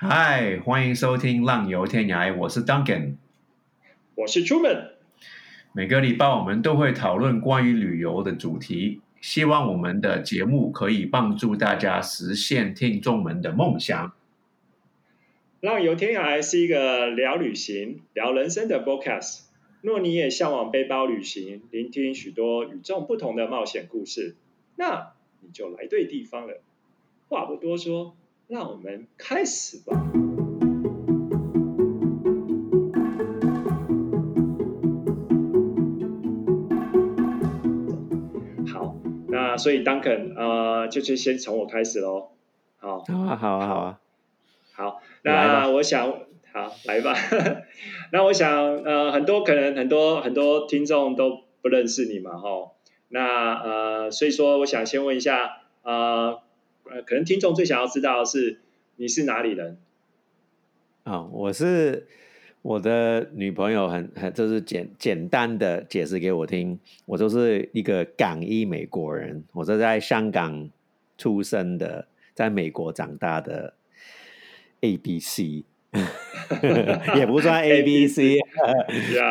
[0.00, 3.16] 嗨，欢迎收听《浪游天涯》，我是 Duncan。
[4.14, 4.92] 我是 Truman。
[5.72, 14.12] 每个礼拜我们都会讨论关于旅游的主题，希望我们的节目可以帮助大家实现听众们的梦想。
[15.58, 19.46] 浪游天涯是一个聊旅行、聊人生的 Podcast。
[19.80, 24.36] 若你也向往背包旅行，聆听许多与众不同的冒险故事，
[24.76, 26.62] 那你就来对地方了。
[27.28, 28.14] 话不多说，
[28.48, 29.94] 让我们开始吧。
[38.72, 38.96] 好，
[39.28, 42.30] 那所以 Duncan，呃，就是先从我开始喽。
[42.78, 44.00] 好，好啊，好啊，好啊。
[44.72, 46.08] 好，那我想，
[46.54, 47.14] 好来吧。
[48.12, 52.70] 那我想，呃，很多可能很多很多听众都不认识你嘛，哈。
[53.10, 55.50] 那呃，所以说，我想先问一下，
[55.82, 56.40] 呃，
[56.90, 58.60] 呃，可能听众最想要知道的是
[58.96, 59.78] 你是哪里人？
[61.04, 62.06] 啊，我是
[62.62, 70.70] 我的女朋友，很很就是简简单的解释给我听，我就是一个港裔美国人，我是在香港
[71.16, 73.74] 出生的，在美国长大的
[74.80, 75.64] A B C，
[77.16, 78.38] 也不算 A B C，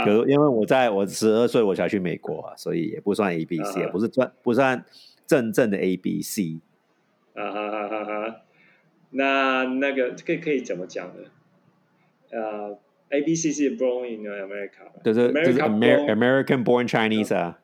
[0.05, 4.83] 可是因为我在我十二岁我才去美国，所以也不算 A B C，也不是算不算
[5.25, 6.59] 真正的 A B C。
[7.37, 8.41] 啊哈哈哈哈！
[9.11, 11.29] 那那个可以可以怎么讲呢？
[12.31, 12.77] 呃
[13.09, 17.59] ，A B C 是 born in America，就是 American born Chinese 啊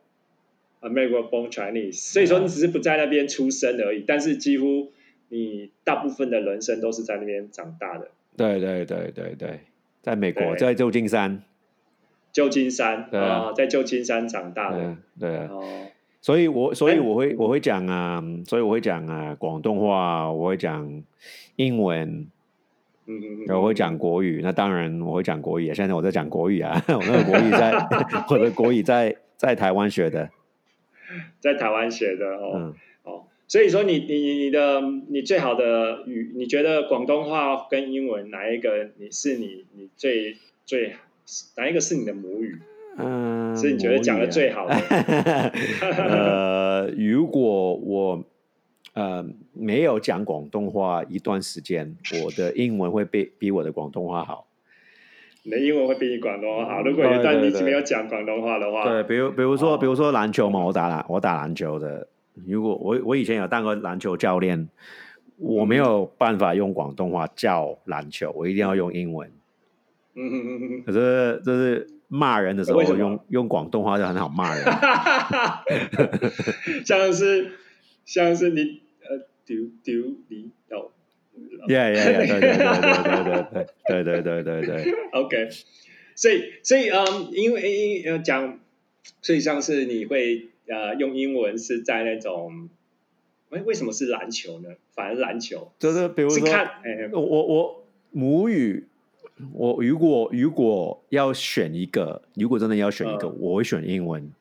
[0.82, 2.14] ，American born Chinese。
[2.14, 4.92] 所以说你只是不在那边出生而已，但是几乎
[5.30, 8.12] 你大部分的人生都是在那边长大的。
[8.38, 9.60] 对对对对对，
[10.02, 11.44] 在美国，在旧金山。
[12.32, 15.50] 旧金山啊，在旧金山长大的，对啊。
[16.24, 16.26] 哦。
[16.26, 21.04] 所以，我所以我会我会讲啊，所以我会讲啊广东话，我会讲
[21.58, 22.26] 英文，
[23.06, 24.40] 嗯嗯嗯，我会讲国语。
[24.42, 27.74] 那当然我会讲国语，现在我在讲国语啊， 我那个国语在
[28.32, 30.30] 我的国语在在台湾学的，
[31.42, 33.24] 在台湾学的哦哦。
[33.46, 40.96] 所以说，你你你的你最好的语，你觉得广东话跟英文哪一个你是你你最最
[41.58, 42.60] 哪一个是你的母语？
[43.54, 44.76] 嗯，是你觉得讲的最好的。
[45.98, 48.24] 呃，如果我
[48.94, 54.48] 呃没有讲广东话一段时间，我的英文会比比我的广东话好。
[55.44, 56.82] 你的英文会比你广东话好。
[56.84, 62.08] 如果一旦你没有讲广东话的话，对，比如比如说比如说篮球嘛，我打篮我打篮球的。
[62.48, 64.68] 如果我我以前有当过篮球教练，
[65.38, 69.30] 我没有办法用广东话教篮球，我一定要用英文。
[70.16, 70.84] 嗯嗯嗯嗯。
[70.84, 71.88] 可是这是。
[72.14, 74.64] 骂人的时候用用广东话就很好骂人，
[76.86, 77.54] 像是
[78.06, 80.92] 像是你呃丢丢你到
[81.68, 82.18] ，yeah yeah yeah
[83.88, 85.50] 对对对对对对对对对对，OK，
[86.16, 88.60] 所以所以嗯，因为因呃讲，
[89.24, 92.70] 所以像是你会呃用英文是在那种，
[93.50, 94.70] 哎为什么是篮球呢？
[94.94, 95.72] 反而篮球。
[95.80, 96.48] 就是比如说，
[97.14, 98.88] 我我母语。
[99.54, 104.32] 我如果如果要选一个，如果真的要选一个，我会选英文。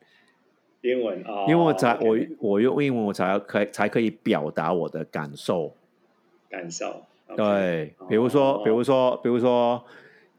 [0.81, 5.73] 英文啊，因为我才我我用英文，我才可才可以表达我的感受。
[6.49, 7.05] 感受
[7.35, 9.83] 对，比如说，比如说，比如说，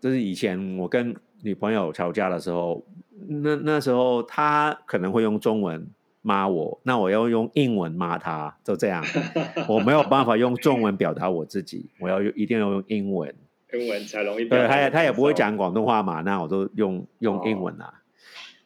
[0.00, 2.82] 就是以前我跟女朋友吵架的时候，
[3.26, 5.84] 那那时候她可能会用中文
[6.22, 9.03] 骂我，那我要用英文骂她，就这样，
[9.66, 13.34] 我没有办法用中文表达我自己，我要一定要用英文。
[13.76, 14.44] 英文才容易。
[14.44, 18.02] 对，他也他也不会讲广东话嘛，那我都用用英文啊。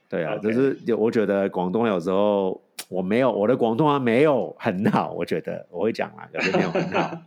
[0.09, 7.23] 对啊，就是我觉得广东有时候我没有我的广东话没有很好，我觉得我会讲啊，可是没有很好。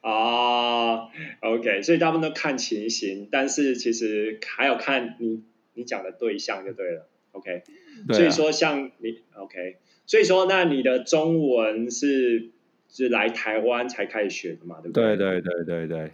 [0.00, 1.08] 啊，
[1.42, 5.42] OK，所以大部分都看情形，但是其实还有看你
[5.74, 7.08] 你讲的对象就对了。
[7.32, 7.62] OK，
[8.12, 9.76] 所以说像你 OK，
[10.06, 12.50] 所以说那你的中文是
[12.88, 14.78] 是来台湾才开始学的嘛？
[14.82, 15.16] 对不对？
[15.16, 16.12] 对对对对对。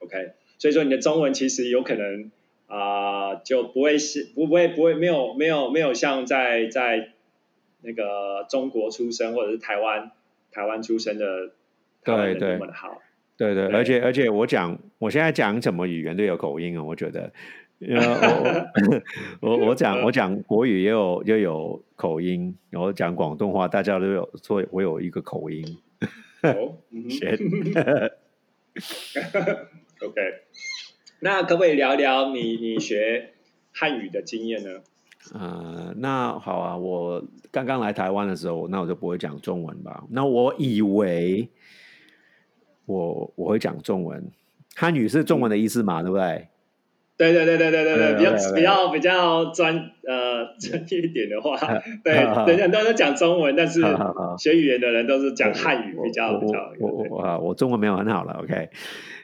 [0.00, 2.30] OK，所以说你的中文其实有可能
[2.66, 7.10] 啊，就不会是不会不会没有没有没有像在在
[7.82, 10.10] 那个中国出生或者是台湾
[10.52, 11.50] 台湾出生的
[12.04, 13.00] 对对那么好，
[13.36, 17.32] 对对，而且而且我讲我现在讲什么语言都有口音啊，我觉得，
[19.40, 25.78] 我 我讲我讲国语也有也有口音，然后讲广东话大家都有说我有一个口音，
[26.42, 26.76] 哦，
[27.10, 27.38] 学。
[30.02, 30.20] OK，
[31.20, 33.34] 那可不可以聊聊你你学
[33.72, 34.80] 汉语的经验呢？
[35.34, 40.04] 呃，那好啊，我刚刚来台湾的时候，那我就不会讲中文吧？
[40.10, 41.48] 那我以为
[42.86, 44.32] 我我会讲中文，
[44.74, 46.48] 汉语是中文的意思嘛，对不对？
[47.20, 49.76] 对对对对对对对，比较比较比较专
[50.08, 51.54] 呃专业一点的话，
[52.02, 52.14] 对，
[52.56, 53.82] 人家都在讲中文，但是
[54.38, 56.58] 学语言的人都是讲汉语比较比较。
[56.80, 58.70] 我啊，我中文没有很好了，OK。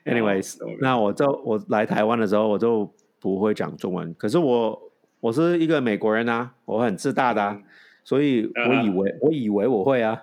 [0.04, 4.14] Anyways，、那我就我来台湾的时候，我就不会讲中文。
[4.18, 4.78] 可是我
[5.20, 7.58] 我是一个美国人啊，我很自大的、啊，
[8.04, 10.22] 所以我以为、我以为我会啊。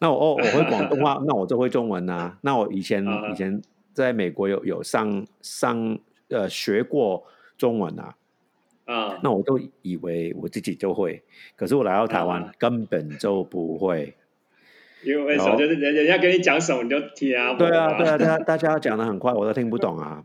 [0.00, 2.38] 那我哦，我会广东话， 那我就会中文啊。
[2.40, 3.60] 那我以前啊以前
[3.92, 5.98] 在美国有有上上
[6.30, 7.24] 呃学过
[7.58, 8.14] 中文啊，
[8.86, 11.22] 啊，那我都以为我自己就会，
[11.56, 14.14] 可是我来到台湾、啊根本就不会。
[15.02, 15.56] 因为为什么？
[15.56, 17.54] 就是人人家跟你讲什么你就听啊。
[17.54, 20.22] 对啊，对啊，大家大家讲的很快，我都听不懂啊。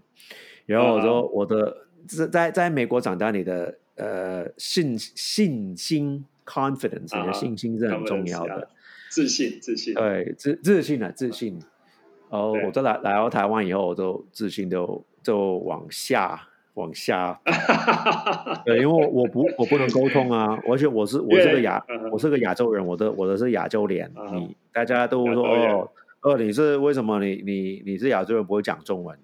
[0.65, 8.61] 然后我啊说 我的是在在美国长大，你的呃信信心 confidence 你啊的信心是很重要的啊。
[9.09, 9.93] 自信自信。
[9.93, 11.57] 对，自自信啊，自信。
[12.27, 16.39] 哦，对我在来来到台湾以后，我都自信就就往下
[16.75, 17.41] 往下。
[18.63, 25.89] 对，因为我我不我不能沟通啊， 而且我是我是个亚我是个亚洲人，我的我的是亚洲脸，你大家都说哦
[26.21, 29.17] 哦你是为什么你你你是亚洲人不会讲中文？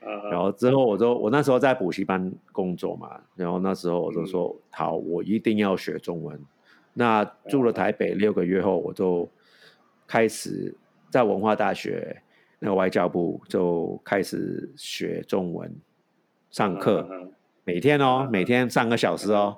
[0.00, 6.40] 啊然后之后我就我那时候在补习班工作嘛，然后那时候我就说、好，我一定要学中文。
[6.94, 9.28] 那住了台北六个月后，我就
[10.06, 10.72] 开始
[11.10, 12.22] 在文化大学
[12.66, 15.72] 那个外交部就开始学中文，
[16.50, 17.32] 上课，嗯
[17.62, 19.56] 每天哦，每天上个小时哦，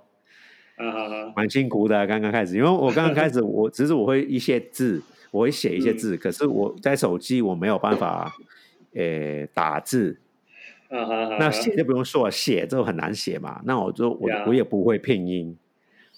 [1.35, 2.07] 蛮辛苦的。
[2.07, 8.31] 刚刚开始，因为我刚刚开始，我只是我会一些字，我会写一些字，可是我在手机我没有办法，
[8.93, 10.19] 呃，打字。
[10.91, 13.63] 那写就不用说了，写就很难写嘛。
[13.65, 15.57] 那我就我我也不会拼音，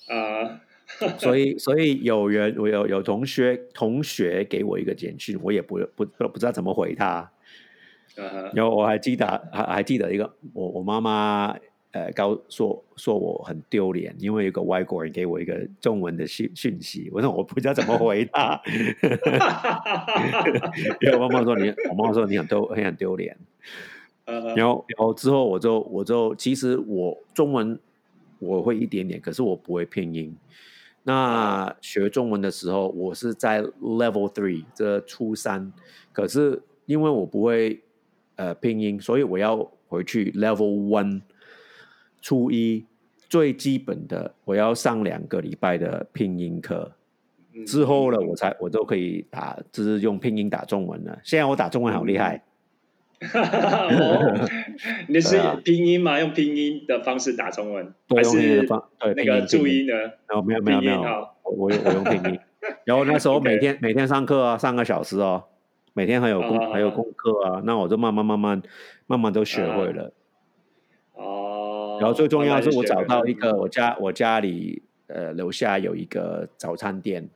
[0.08, 0.60] 啊
[1.19, 7.06] 所以所以有人我有有同学同学给我一个简讯，我也不不不不知道怎么回他。
[7.06, 7.32] 啊
[8.52, 11.56] 然后我还记得还还记得一个我我妈妈
[11.92, 18.60] 呃告说说我很丢脸，因为有个外国人给我一个中文的讯讯息，我说我不知道怎么回他。
[21.00, 23.37] 因为我妈妈说你，我妈妈说你很丢很很丢脸。
[24.25, 27.78] 啊然后，然后之后我就我就其实我中文
[28.38, 30.37] 我会一点点，可是我不会拼音。
[31.02, 35.73] 那学中文的时候，我是在 Level Three 这初三，
[36.12, 37.82] 可是因为我不会
[38.37, 41.23] 呃拼音，所以我要回去 Level One
[42.20, 42.85] 初一
[43.29, 46.93] 最基本的，我要上两个礼拜的拼音课。
[47.52, 51.19] 嗯之后呢，我才我都可以打，就是用拼音打中文了。
[51.25, 52.41] 现在我打中文好厉害。
[53.20, 54.49] 哦，
[55.08, 56.19] 你是拼音吗？
[56.19, 59.87] 用拼音的方式打中文，还是方对那个注音。
[59.87, 59.93] 呢？
[60.28, 61.00] 哦，没有没有没有。
[61.44, 62.40] 我我我用拼音。
[62.84, 65.44] 然后那时候每天每天上课啊，上个小时哦，
[65.93, 68.62] 每天还有功啊还有功课啊，那我就慢慢慢慢
[69.06, 70.12] 慢慢都学会了。
[71.14, 77.28] 哦，然后最重要的是我找到一个我家我家里呃楼下有一个早餐店，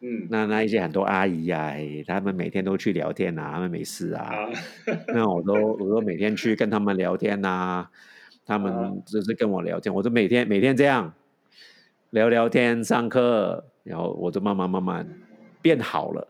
[0.00, 0.26] 嗯。
[0.30, 4.48] 那那一些很多阿姨呀、哎他们每天都去聊天啊，他们没事啊，啊。
[5.14, 7.90] 那我都我都每天去跟他们聊天啊、
[8.46, 8.58] 他啊。
[8.58, 11.12] 们就是跟我聊天，我就每天每天这样
[12.10, 15.06] 聊聊天，上课，然后我就慢慢慢慢
[15.60, 16.28] 变好了。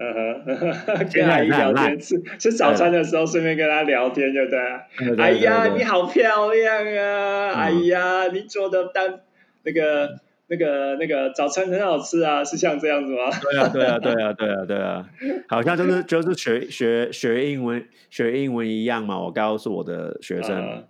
[0.00, 0.14] 嗯
[0.46, 4.86] 哼，跟阿姨聊天，吃吃早餐的时候顺便跟她聊天，就对了。
[4.96, 7.50] 对对哎呀，你好漂亮啊！
[7.50, 7.54] 嗯。
[7.54, 9.20] 哎呀，你做的蛋
[9.64, 13.30] 那个那个那个早餐很好吃啊，是像这样子吗？
[13.40, 15.08] 对啊，对啊，对啊，对啊，对啊，
[15.48, 19.18] 好像就是就是学学学英文学英文一样嘛。
[19.18, 20.84] 我告诉我的学生，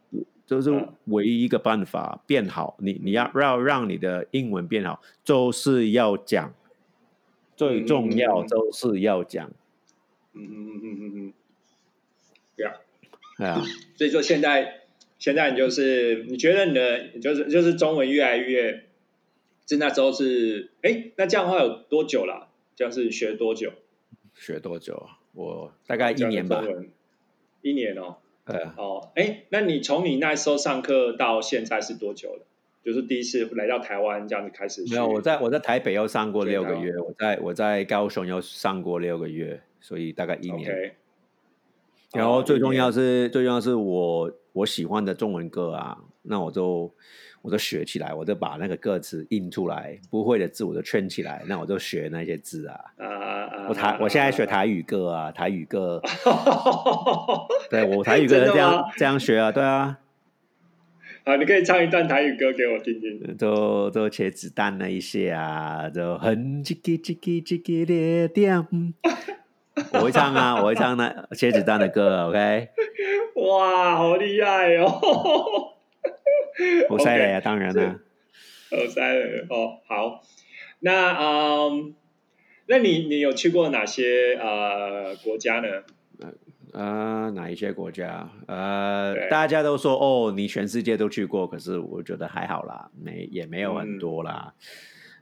[0.46, 6.54] 就是嗯唯一一个办法变好，你你要要让你的英文变好，就是要讲，
[7.56, 9.50] 最重要嗯就是要讲。
[10.34, 11.32] 嗯嗯嗯嗯嗯嗯。
[12.56, 12.74] 对啊，
[13.36, 13.62] 对啊，
[13.96, 14.82] 所以说现在
[15.18, 18.84] 现在你就是你觉得你的就是就是中文越来越，
[19.68, 22.48] 是那时候是哎，那这样的话有多久了？
[22.74, 23.70] 这样是学多久？
[24.34, 25.18] 学多久啊？
[25.34, 26.64] 我大概一年吧
[27.60, 28.16] 一年哦。
[28.46, 32.46] 对啊，哦，哎，那你从你那时候上课到现在是多久了？
[32.82, 34.94] 就是第一次来到台湾这样子开始学？
[34.94, 40.94] 没有，我在我在台北又上过六个月，我在我在高雄又上过六个月，所以大概一年。
[42.14, 46.90] 然后最重要哦是，最重要是我我喜欢的中文歌啊，那我就
[47.42, 52.80] 我都学起来，我就把那个歌词印出来，不会的字我就圈起来，那我就学那些字啊。
[52.96, 53.66] 啊啊啊！
[53.68, 56.02] 我台我现在学台语歌啊，台语歌，
[57.70, 59.98] 对我台语歌这样这样学啊，对啊，
[61.24, 63.36] 好，你可以唱一段台语歌给我听听。
[63.36, 68.66] 就就茄子蛋那一些啊，就很叽叽叽叽叽叽的点，
[69.92, 72.68] 我会唱啊， 我会唱那茄子蛋的歌，OK。
[73.36, 75.77] 哇，好厉害哦！
[76.90, 78.00] 我塞雷啊，当然了。
[78.70, 80.22] 我塞雷哦，好。
[80.80, 81.94] 那嗯，
[82.66, 85.68] 那你你有去过哪些呃国家呢？
[86.72, 88.30] 呃，哪一些国家？
[88.46, 94.52] 呃，大家都说哦，你全世界都去过，可是我觉得还好啦，没也没有很多啦。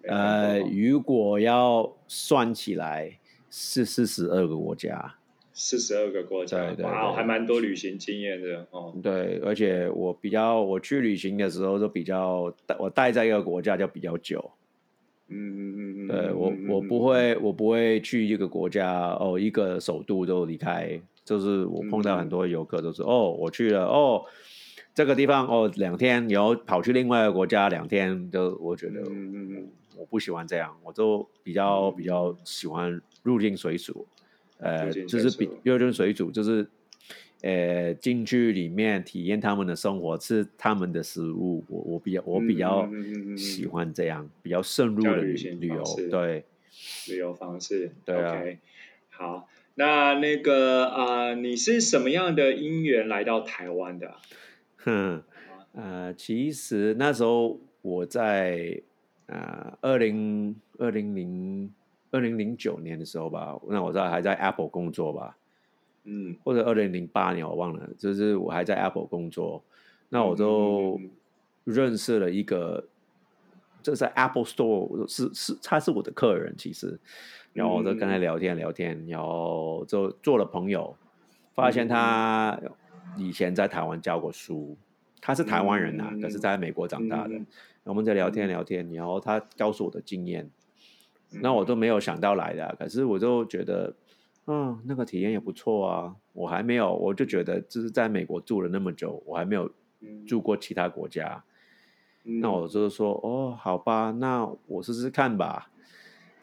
[0.08, 5.14] 呃，如果要算起来，是四十二个国家，
[5.58, 8.94] 四十二个国家，哇，还蛮多旅行经验的哦。
[9.02, 14.50] 对，而且我比较，我去旅行的时候都比较，我待在一个国家就比较久。
[15.28, 21.00] 嗯嗯嗯嗯，对我我不会，我不会去一个国家哦，一个首都都离开。
[21.25, 24.22] 就是我碰到很多游客都是哦，我去了哦，
[24.94, 34.06] 这个地方哦两天，然后跑去另外一个国家两天，都我觉得嗯我不喜欢这样，我都比较比较喜欢入境水煮，
[34.58, 36.66] 呃，就是比入境水煮，就是
[37.42, 42.88] 呃进去里面体验他们的生活，吃他们的食物，我我比较我比较
[43.36, 46.44] 喜欢这样比较深入的旅旅游，对
[47.08, 48.42] 旅游方式，对啊，
[49.10, 49.48] 好。
[49.78, 54.14] 那那个啊，你是什么样的因缘来到台湾的？
[54.82, 55.22] 哼，
[55.75, 58.80] 呃，其实那时候我在
[59.26, 61.70] 啊，二零二零零
[62.16, 65.37] 二零零九年的时候吧，那我在还在 Apple 工作吧，
[66.04, 69.62] 嗯，或者二零零八年我忘了，就是我还在 Apple 工作，
[70.08, 70.99] 那我就
[71.64, 72.82] 认识了一个，
[73.82, 76.99] 这在 Apple Store 是是他是我的客人，其实。
[77.52, 80.94] 然后我就跟他聊天聊天，然后就做了朋友，
[81.54, 82.58] 发现他
[83.16, 84.76] 以前在台湾教过书，
[85.20, 87.35] 他是台湾人呐，可是在美国长大的。
[87.85, 90.50] 我们在聊天聊天，然后他告诉我的经验，
[91.30, 93.95] 那我都没有想到来的，可是我就觉得，
[94.47, 96.14] 嗯，那个体验也不错啊。
[96.33, 99.71] 我还没有，我就觉得就是在美国住了那么久，我还没有
[100.26, 101.42] 住过其他国家，
[102.23, 105.71] 那我就是说，哦，好吧，那我试试看吧。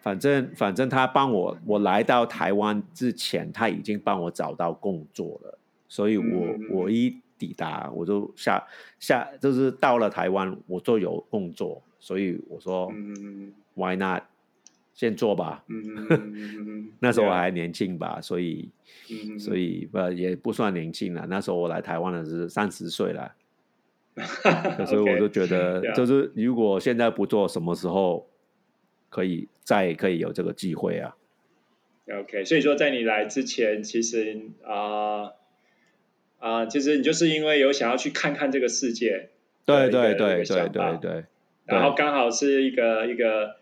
[0.02, 8.68] 反正反正他帮我，我来到台湾之前，他已经帮我找到工作了，所以我我一抵达，我就下
[9.00, 12.92] 下就是到了台湾，我就有工作，所以我说
[13.75, 14.24] ，Why not？
[14.93, 15.63] 先做吧。
[17.00, 18.69] 那时候我还年轻吧，所以
[19.39, 21.25] 所以不也不算年轻了。
[21.29, 23.33] 那时候我来台湾的是三十岁了，
[24.88, 28.27] 所以我就觉得，就 是如果现在不做，什么时候？
[29.09, 31.15] 可以再可以有这个机会啊
[32.12, 35.33] ，OK，所以说在你来之前，其实啊
[36.39, 39.29] 啊，其实你就是因为有想要去看看这个世界，
[39.65, 41.25] 对对对对对对，
[41.65, 43.57] 然后刚好是一个一个，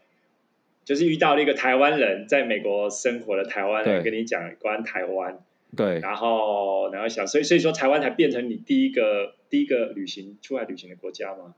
[0.91, 5.39] 就是遇到了一个台湾人在美国生活的台湾人，跟你讲关台湾，
[5.73, 11.55] 对，然后然后想，所以所以说台湾才变成你第一个第一个旅行出来旅行的国家吗？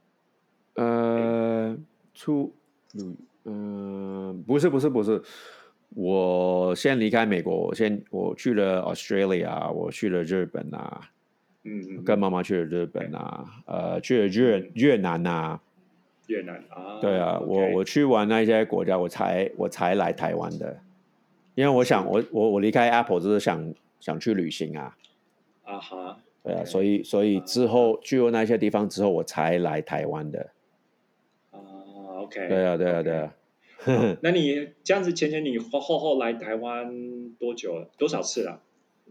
[0.74, 1.76] 呃，
[2.14, 2.54] 出
[2.92, 3.16] 旅。
[3.46, 5.20] 嗯，不是不是不是，
[5.96, 11.00] 我先离开美国，我先我去了 Australia，我去了日本啊，
[11.64, 15.58] 嗯，跟妈妈去了日本啊，呃，去了越越南呐，
[16.26, 16.56] 越南。
[16.68, 20.78] 啊，对啊，我我去完那些国家，我才我才来台湾的，
[21.54, 24.96] 因为我想我我我离开 Apple 就是想想去旅行啊，
[25.64, 30.50] 啊哈，对啊，所以所以之后去过那些地方之后，我才来台湾的。
[31.50, 31.58] 啊
[32.22, 33.34] OK，对啊，对啊，对啊。
[34.22, 37.90] 那你这样子，前前你后后来台湾多久了？
[37.98, 38.62] 多少次了？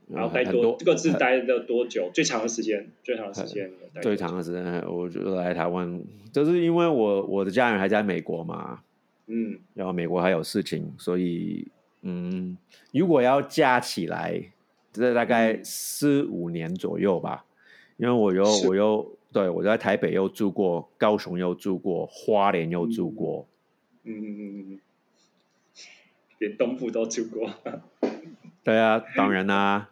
[0.09, 2.09] 然后待多这个字待了多久？
[2.13, 2.89] 最长的时间？
[3.03, 3.71] 最长的时间？
[4.01, 8.81] 最长的时间，我就来台湾，就是因为我我的家人还在美国嘛。
[9.27, 9.59] 嗯。
[9.73, 11.67] 然后美国还有事情，所以
[12.01, 12.57] 嗯，
[12.91, 14.51] 如果要加起来，
[14.91, 17.45] 这大概四五年左右吧。
[17.97, 19.17] 因为我又我又。
[19.33, 23.47] 对，我在台北又住过，高雄又住过，花莲又住过，
[24.03, 24.79] 嗯嗯嗯嗯，
[26.37, 27.49] 连东部都住过。
[28.63, 29.89] 对啊，当然啦，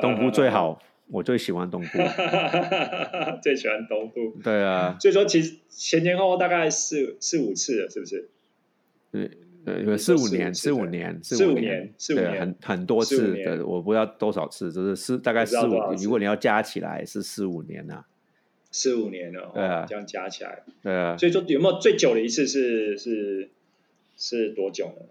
[0.00, 1.98] 东部最好，我最喜欢东部，
[3.42, 4.36] 最喜欢东部。
[4.42, 8.30] 对啊，所以说其实前前后后大概四四五次了，是不是？
[9.12, 9.30] 对，
[9.64, 15.72] 呃，四五年，四五年，四五年，四五年，很很多次的，我不知道多少次，就是四大概四五，
[16.02, 18.04] 如果你要加起来是四五年呐。
[18.70, 23.50] 四五年了，对啊，这样加起来，对啊，所以说有没有最久的一次是是
[24.16, 25.06] 是多久呢？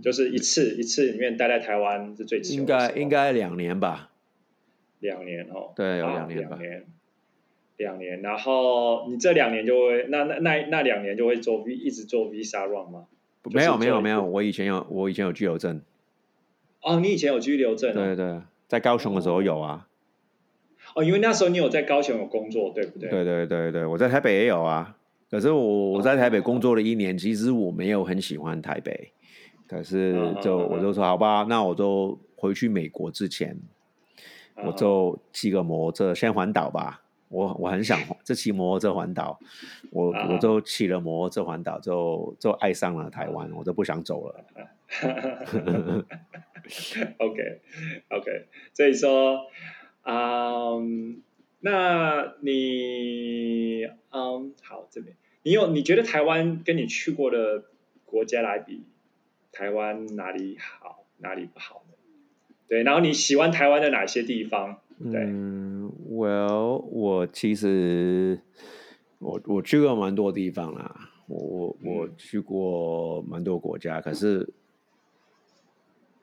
[0.00, 4.11] 就是一次一次里面待在台湾是最久，应该应该两年吧，
[5.02, 6.86] 两年哦，对，有两年吧，两年，
[7.76, 13.06] 两年，然后你这两年就会那那那那两年就会做 V 一直做 Visa Run 吗？
[13.50, 15.82] 没有没有没有，我以前有我以前有居留证，
[16.80, 17.94] 哦，你以前有居留证、哦？
[17.94, 19.88] 对对，在高雄的时候有啊。
[20.94, 23.10] 哦，因为那时候你有在高雄有工作，对不对？
[23.10, 24.96] 对对对对，我在台北也有啊。
[25.30, 29.10] 可是我我在台北工作了一年，其实我没有很喜欢台北。
[29.66, 33.58] 可是就我就说好吧，那我就回去美国之前，
[34.56, 37.00] 我就骑个摩托车先环岛吧。
[37.28, 39.38] 我我很想这骑摩托车环岛，
[39.90, 44.44] 我我就骑了摩托车环岛，就就爱上了台湾，我就不想走了。
[47.18, 47.60] OK
[48.10, 49.46] OK，所以说，
[50.02, 51.22] 嗯，
[51.60, 57.64] 那你嗯好这边，你有你觉得台湾跟你去过的
[58.04, 58.84] 国家来比，
[59.52, 61.91] 台湾哪里好，哪里不好呢？
[62.72, 64.78] 对，然后你喜欢台湾的哪些地方？
[64.98, 68.40] 对，嗯，Well，我其实
[69.18, 74.54] 我我去过蛮多地方啦，我我我去过蛮多国家，可是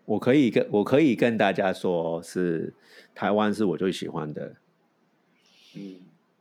[0.06, 2.74] 我可以跟我可以跟大家说是
[3.14, 4.56] 台湾是我最喜欢的。
[5.76, 5.98] 嗯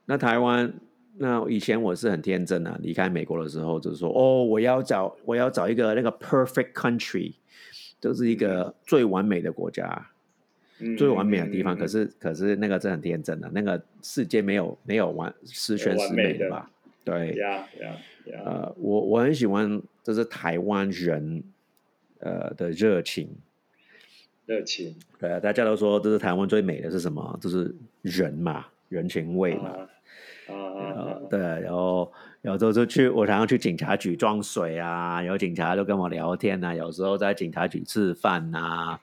[0.07, 0.73] 那台湾，
[1.19, 7.35] 那以前我是很天真啊，离开美国的时候就是说，哦，我要找我要找一个那个 perfect country，
[8.01, 10.07] 就是一个最完美的国家。
[10.81, 16.71] 嗯最完美的地方，嗯可是可是那个是很天真的，那个世界没有没有完十全十美的吧？
[17.03, 21.43] 对，呀呀呀，呃，我我很喜欢就是台湾人
[22.21, 23.29] 呃的热情，
[24.47, 27.37] 热情对啊，大家都说这是台湾最美的是什么？
[27.43, 29.71] 就是人嘛，人情味嘛。
[30.47, 39.01] 啊对，然后有时候就去，我常常去警察局装水啊，有警察就跟我聊天啊，有时候在警察局吃饭呐、啊！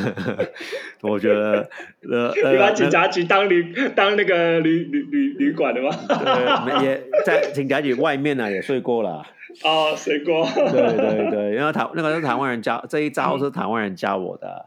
[1.02, 1.68] 我觉得，
[2.10, 5.88] 呃， 你把呃，警察局当旅当那个旅旅旅旅馆的吗？
[6.06, 9.24] 对，也在警察局外面呢、也睡过了。
[9.64, 10.46] 哦，睡过。
[10.54, 14.66] 对对对，因为台那个是台湾人教，这一招是台湾人教我的。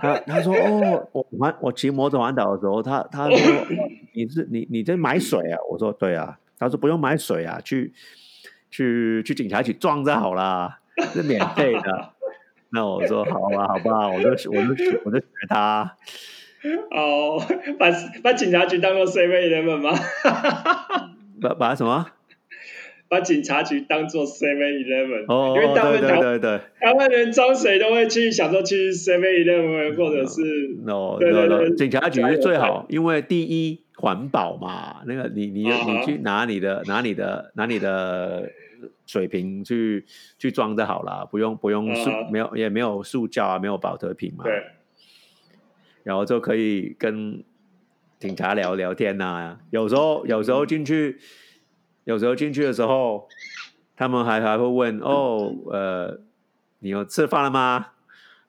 [0.00, 3.38] 他他说哦，我玩我骑摩托环岛的时候，他他说
[4.24, 5.58] 你是你你在买水啊？
[5.70, 6.38] 我说对啊。
[6.60, 7.92] 他说不用买水啊，去
[8.68, 10.80] 去去警察局撞就好啦，
[11.14, 12.10] 是免费的。
[12.70, 15.96] 那我说好吧，好吧，我就我就学我就学他。
[16.90, 17.40] 哦，
[17.78, 17.86] 把
[18.24, 19.96] 把警察局当做 Seven Eleven 吗？
[21.40, 22.10] 把把什么？
[23.08, 26.60] 把警察局当做 Seven Eleven，哦，因为大部对分台对对对。
[26.80, 38.50] 台湾人装水都会去想说去 Seven Eleven 或者是 no 对对对警察局是最好，因为第一环保嘛，那个你你你去拿你的拿你的拿你的
[39.06, 40.04] 水瓶去
[40.38, 44.62] 去装就好了，不用不用塑没有也没有塑胶啊，没有保特瓶嘛，对。
[46.04, 47.42] 然后就可以跟
[48.18, 51.18] 警察聊聊天呐、有时候有时候进去，
[52.08, 53.28] 有时候进去的时候，
[53.94, 56.18] 他们还还会问哦， 呃，
[56.78, 57.88] 你有吃饭了吗？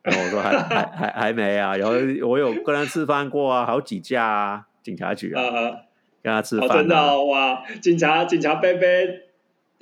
[0.02, 1.94] 然后我说还 还还还没啊，然后
[2.26, 5.72] 我有跟他吃饭过啊，好几家啊，警察局啊，啊，
[6.24, 9.24] 跟他吃哦，真饭啊，的哦哇，警察警察贝贝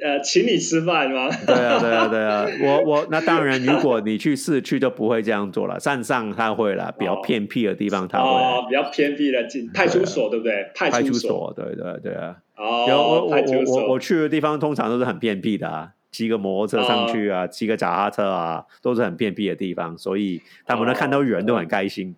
[0.03, 1.29] 呃，请你吃饭吗？
[1.45, 8.27] 对啊对啊 对啊，我我那当然，如果你去市区就不会这样做了，山上他会了，比较哦偏僻的地方他会。
[8.27, 10.71] 哦，比较偏僻的警派出所，对不对？
[10.73, 22.15] 派派出所，所，对对对啊，然后哦，我我我我，去的地方通常都是很偏僻的啊，骑个摩托车上去啊，骑个脚踏车啊，都是很偏僻的地方，所以他们呢哦看到人都很开心。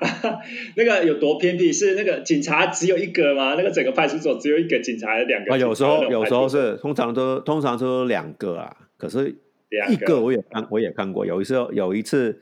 [0.76, 1.70] 那个有多偏僻？
[1.70, 3.54] 是那个警察只有一个吗？
[3.56, 9.34] 那个整个派出所只有一个警察，两个啊，有时候有时候是通常都通常都两个啊，可是
[9.68, 12.40] 两一个我也看我也看过，有一次有一次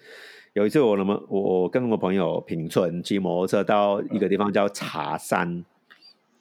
[0.52, 5.64] 有一次我那么我我跟我朋友平村骑摩托车到一个地方叫茶山，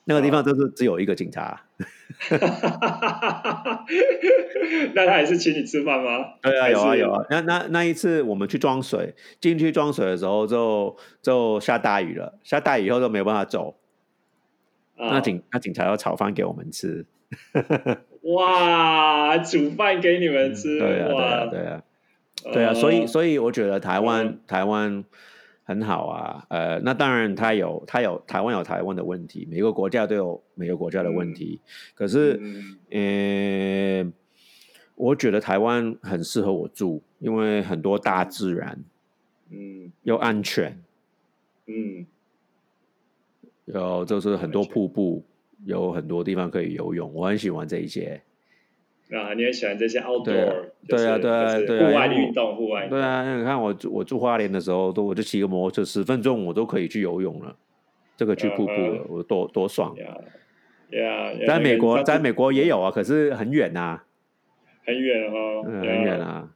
[0.08, 1.60] 那个地方就是只有一个警察。
[4.94, 6.34] 那他也是请你吃饭吗？
[6.42, 7.24] 对啊，有啊有啊。
[7.30, 13.76] 那那那一次我们去装水，进去装水的时候就就下大雨了，下大雨以后就没有办法走。
[14.96, 17.06] 啊那警那警察要炒饭给我们吃。
[18.34, 21.82] 哇，煮饭给你们吃，对啊对啊哇，对啊
[22.52, 25.04] 对啊，所以呃所以我觉得台湾、嗯台湾
[25.68, 26.46] 很好啊。
[26.48, 31.60] 呃，那当然它有它有台湾有台湾的问题，每个国家都有每个国家的问题。
[31.94, 32.40] 可是，
[32.90, 34.12] 嗯呃，
[34.94, 38.82] 我觉得台湾很适合我住，因为很多大自然
[39.50, 40.82] 嗯又安全。
[41.66, 42.06] 嗯
[43.66, 45.22] 有就是很多瀑布，
[45.66, 48.22] 有很多地方可以游泳，我很喜欢这一些。
[49.10, 50.24] 啊，你也喜欢这些 outdoor，
[50.86, 57.56] 对啊对啊就是对啊户外因为我运动，户外运动对啊，你看我我住花莲的时候，都我就骑个摩托车，十分钟我都可以去游泳了，
[58.16, 59.96] 这个去瀑布了，我多多爽。
[59.96, 60.04] 呀
[60.90, 64.02] 呀，呀在美国，在美国也有啊，可是很远呐、
[64.84, 66.48] 很远哦，嗯，很呀远啊。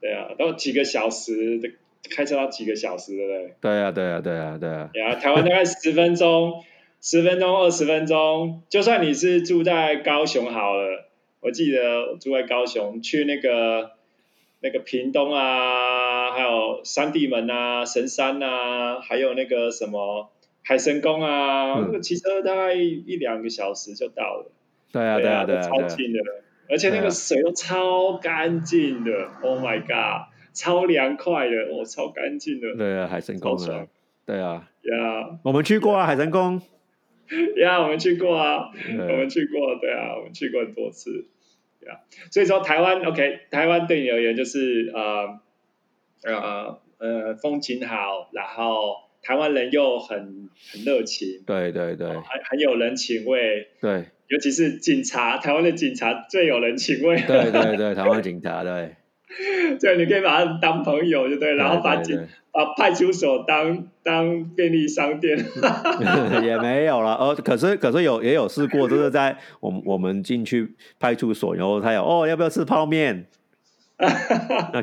[0.00, 1.70] 对啊，都几个小时的
[2.14, 3.54] 开车到几个小时，对不对？
[3.60, 4.90] 对啊，对啊，对啊，对啊。
[4.92, 6.62] 对啊，台湾大概十分钟，
[7.00, 11.05] 十分钟、二十分钟，就算你是住在高雄好了，
[11.46, 13.92] 我记得住在高雄，去那个
[14.58, 20.32] 那个屏东啊，还有三地门啊、神山啊，还有那个什么
[20.64, 24.50] 海神宫啊，那个骑车大概一两个小时就到了。
[24.92, 26.18] 对啊，对啊，对啊，超近的，
[26.68, 32.74] 而且那个水都超干净的，Oh my god，超凉快的，哦，超干净的。
[32.74, 33.86] 对啊，海神宫啊，
[34.26, 36.60] 对啊，呀，我们去过啊，海神宫。
[37.56, 41.28] 呀，我们去过啊，我们去过，对啊，我们去过很多次。
[41.86, 45.40] 呀，所以说台湾，OK，台湾对你而言就是呃
[46.24, 49.06] 呃呃风景好，然后。
[49.22, 58.94] 台湾人又很很热情，对对对，很很有人情味，对，尤其是警察，台湾的警察最有人情味，对对对，台湾警察对，
[59.80, 62.16] 对，你可以把他当朋友，就对，然后把警
[62.56, 65.36] 把派出所当当便利商店
[66.42, 73.26] 也没有了，呃，可是可是有也有试过，就是在我们我们进去派出所，然后他有哦，要不要吃泡面？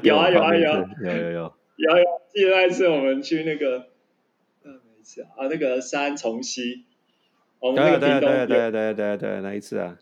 [0.04, 1.54] 有啊有啊有有有有。
[1.76, 3.88] 有有，记得那次我们去那个。
[5.36, 6.86] 啊，那个三重溪，
[7.60, 9.98] 我们那个对对对对对对那一次啊，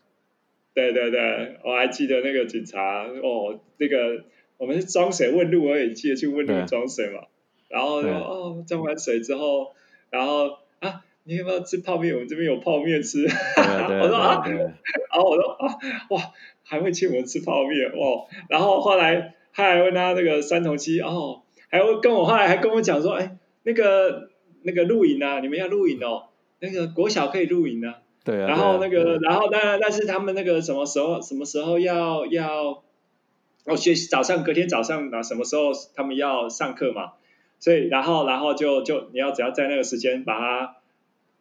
[0.74, 4.24] 对对对，我还记得那个警察哦，那个
[4.58, 7.24] 我们是装水问路而已，记得去问路装水嘛，
[7.72, 9.72] 然后哦装完水之后，
[10.10, 12.14] 然后啊，你要不要吃泡面？
[12.14, 15.74] 我们这边有泡面吃， 我说啊，然后我说啊，
[16.10, 16.20] 哇，
[16.62, 24.30] 还会请我们吃泡面哦，然后后来他还问他那个三重溪哦，还会跟我后来还跟我讲说，哎，那个。
[24.64, 26.26] 那个露营啊，你们要露营哦。
[26.60, 27.98] 那个国小可以露营啊。
[28.22, 28.46] 对啊。
[28.46, 32.80] 然后那个，然后但但是他们那个什么时候什么时候要要，
[33.64, 37.14] 哦，学早上隔天早上啊，什么时候他们要上课嘛？
[37.62, 40.76] 所以然后然后就就你要只要在那个时间把它，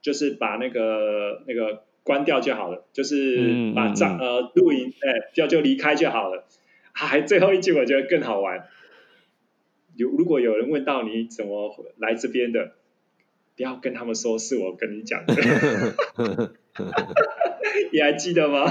[0.03, 6.45] 就是把那个那个关掉就好了，就是把帐呃露营哎就就离开就好了。
[6.91, 8.67] 还最后一句我觉得更好玩，
[9.95, 12.73] 有如果有人问到你怎么来这边的。
[13.53, 15.35] 不要跟他们说是我跟你讲的，
[17.91, 18.63] 你还记得吗？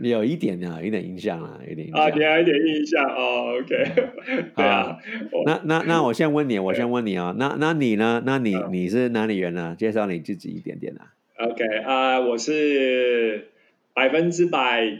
[0.00, 3.58] 有一点啊，有点印象啊，有点啊，你还有点印象哦。
[3.60, 3.92] OK，
[4.56, 4.98] 对啊。
[5.44, 8.22] 那那那我先问你，我先问你啊，那那你呢？
[8.24, 9.74] 那你你是哪里人呢？
[9.78, 11.12] 介绍你自己一点点啊。
[11.38, 13.48] OK 啊，我是
[13.94, 14.98] 百分之百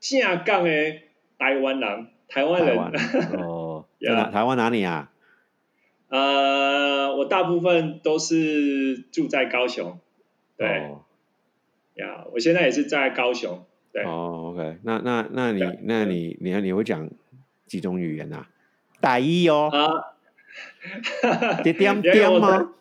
[0.00, 0.70] 正港的
[1.38, 2.82] 台湾人，台湾人。
[3.38, 5.10] 哦， 哪台湾哪里啊？
[6.08, 9.98] 呃，我大部分都是住在高雄，
[10.56, 10.92] 对，
[11.94, 14.02] 呀，我现在也是在高雄，对。
[14.02, 17.08] 哦，OK，那那那你那你你你会讲
[17.66, 18.46] 几种语言啊？
[19.00, 22.74] 台语哦，啊，点 点点吗？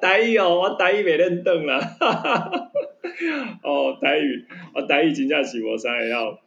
[0.00, 1.78] 台语 哦，我台语没认懂了，
[3.62, 6.40] 哦，台语，我台语真正是我三要，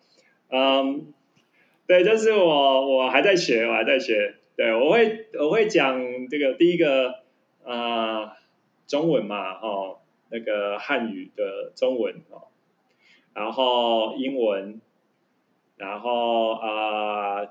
[0.52, 1.14] 嗯，
[1.88, 4.36] 对，就是我我还在学，我还在学。
[4.58, 7.16] 对，我会我会讲这个第一个
[7.64, 8.34] 啊
[8.88, 12.48] 中文嘛，哦，那个汉语的中文哦，
[13.40, 14.82] 然后英文，
[15.78, 17.46] 然后啊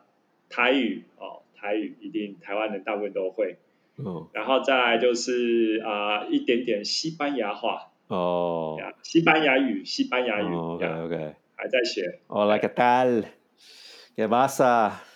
[0.51, 3.57] 台语哦，台语一定台湾人大部分都会，
[3.96, 12.20] 嗯，然后再来就是啊一点点西班牙话哦，西班牙语，西班牙语，OK OK，还在学。
[12.29, 15.08] Hola qué tal？¿Qué pasa？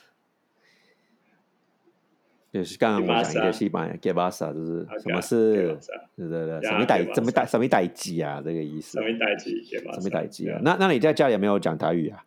[2.52, 5.74] 就是刚刚我讲一个西班牙，get basa 就是什么是，
[6.14, 8.98] 对对对，什么代什么代什么代机啊，这个意思。
[8.98, 9.94] 什么代机？get basa。
[9.94, 10.60] 什么代机啊？
[10.62, 12.26] 那那你在家里有没有讲台语啊？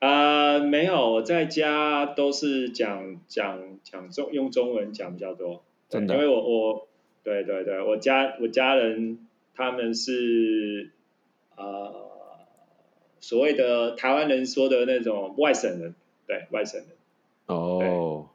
[0.00, 6.88] 呃，没有，我在家都是讲讲讲中用中文讲比较多，真的，因为我我
[7.22, 10.90] 对对对，我家我家人他们是
[11.56, 12.10] 呃
[13.20, 15.94] 所谓的台湾人说的那种外省人，
[16.26, 16.88] 对外省人。
[17.46, 18.30] 哦。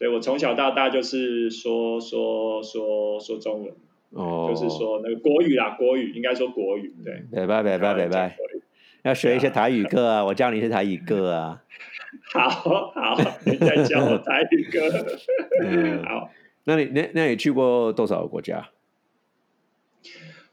[0.00, 3.74] 所以我从小到大就是说说说说中文，
[4.12, 8.36] 哦，就是说那个国语啦，国语应该说国语，对，拜拜拜拜拜拜，
[9.02, 11.62] 要学一些台语歌啊，我教你一些台语歌啊，
[12.32, 14.80] 好好，你在教我台语歌，
[15.62, 16.30] 嗯，好，
[16.64, 18.70] 那你那那你去过多少个国家？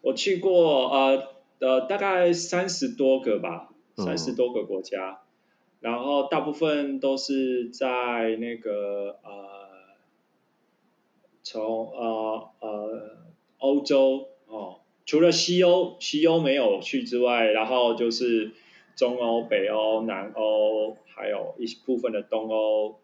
[0.02, 1.24] 我去过呃
[1.60, 5.22] 呃大概三十多个吧，三十多个国家。
[5.80, 9.70] 然后大部分都是在那个呃，
[11.44, 13.18] 从呃呃
[13.60, 18.52] 欧洲哦，除了西欧西欧没有去之外，然后就是
[18.96, 23.00] 中欧、北欧、南欧，还有一部分的东欧，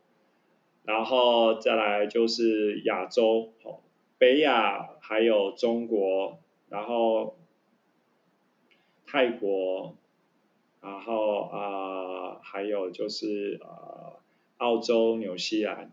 [0.83, 3.81] 然后再来就是亚洲，哦，
[4.17, 7.35] 北亚还有中国，然后
[9.05, 9.95] 泰国，
[10.83, 14.19] 然后啊还有就是呃
[14.57, 15.89] 澳洲、纽西兰，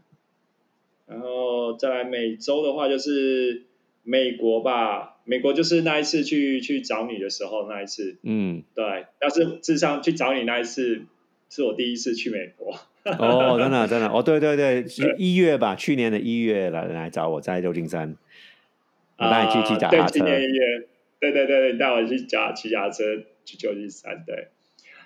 [1.07, 3.63] 然后再来美洲的话就是
[4.03, 5.17] 美国吧。
[5.25, 9.07] 美国就是那一次去去找你的时候，那一次，嗯，对。
[9.21, 11.03] 但是事实上去找你那一次
[11.49, 12.75] 是我第一次去美国。
[13.05, 14.85] 哦，真的真的，哦，对对对，
[15.19, 18.17] 一月吧，去年的一月来来找我在旧金山，
[19.17, 20.19] 带你去骑脚踏车。
[20.19, 20.89] 去年一月，
[21.21, 23.05] 对对对，你带我去脚骑脚踏车
[23.45, 24.49] 去旧金山，对。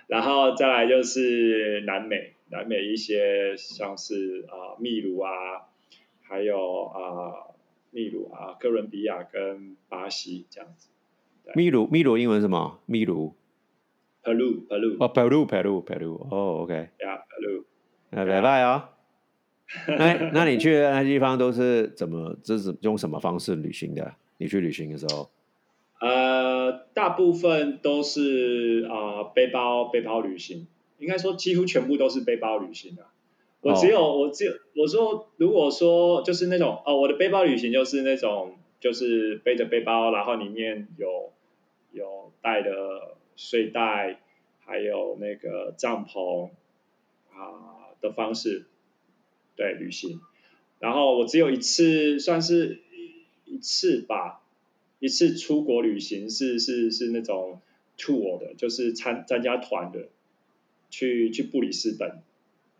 [0.07, 5.29] 然后再来就是南美，南美一些像是啊秘鲁啊，
[6.21, 7.51] 还有啊。
[7.91, 10.89] 秘鲁啊，哥伦比亚跟巴西这样子。
[11.53, 12.81] 秘鲁，秘鲁英文什么？
[12.85, 13.33] 秘鲁
[14.21, 14.97] ？Peru，Peru。
[14.99, 16.27] 哦，Peru，Peru，Peru。
[16.29, 16.89] 哦，OK。
[16.99, 17.63] Yeah，Peru。
[18.09, 18.89] 那拜拜哦。
[19.97, 22.37] 那那你去那地方都是怎么？
[22.43, 24.13] 这是用什么方式旅行的？
[24.39, 25.31] 你去旅行的时候？
[26.07, 30.67] 呃，大部分都是啊背包背包旅行，
[30.99, 33.07] 应该说几乎全部都是背包旅行的。
[33.61, 41.31] 我只有我只有我说，如果说就是那种哦，我的背包旅行就是那种，就是背着背包，然后里面有
[41.91, 44.19] 有带的睡袋，
[44.63, 46.49] 还有那个帐篷
[47.33, 48.65] 啊的方式，
[49.55, 50.21] 对旅行。
[50.77, 52.81] 然后我只有一次，算是
[53.45, 54.43] 一次吧，
[54.99, 57.61] 一次出国旅行是是是那种
[57.97, 60.09] tour 的，就是参参加团的，
[60.89, 62.21] 去去布里斯本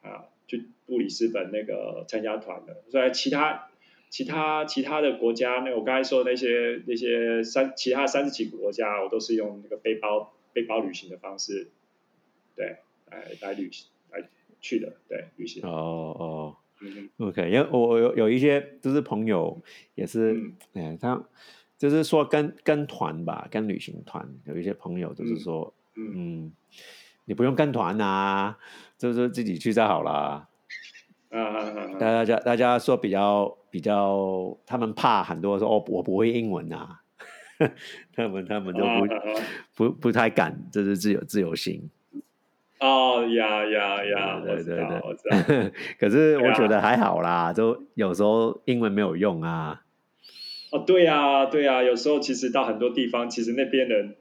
[0.01, 0.25] 啊。
[0.47, 3.67] 去布里斯本那个参加团的，所以其他
[4.11, 11.71] 其他其他的国家，那我刚才说那些那些三其他三十几个国家，我都是用那个背包背包旅行的方式，
[12.55, 12.77] 对，
[13.09, 14.29] 来来旅行来
[14.61, 15.63] 去的，对，旅行。
[15.63, 16.57] 哦哦
[17.17, 19.63] ，OK，因为我有有一些就是朋友
[19.95, 21.27] 也是，哎，他
[21.77, 26.51] 就是说跟跟团吧，跟旅行团，有一些朋友就是说，嗯。
[27.27, 28.55] 你不用跟团啊，
[28.99, 30.47] 就是自己去就好了。
[31.31, 37.01] 嗯大家大家说比较比较，他们怕很多说哦，我不会英文啊，
[38.15, 41.89] 他们他们都不不不太敢，就是自由自由行。
[42.79, 44.39] 哦呀呀呀！
[44.45, 49.81] 对对对， 可是我觉得还好啦，就有时候英文没有用啊。
[50.71, 54.15] 哦，对呀对呀，有时候其实到很多地方，其实那边人。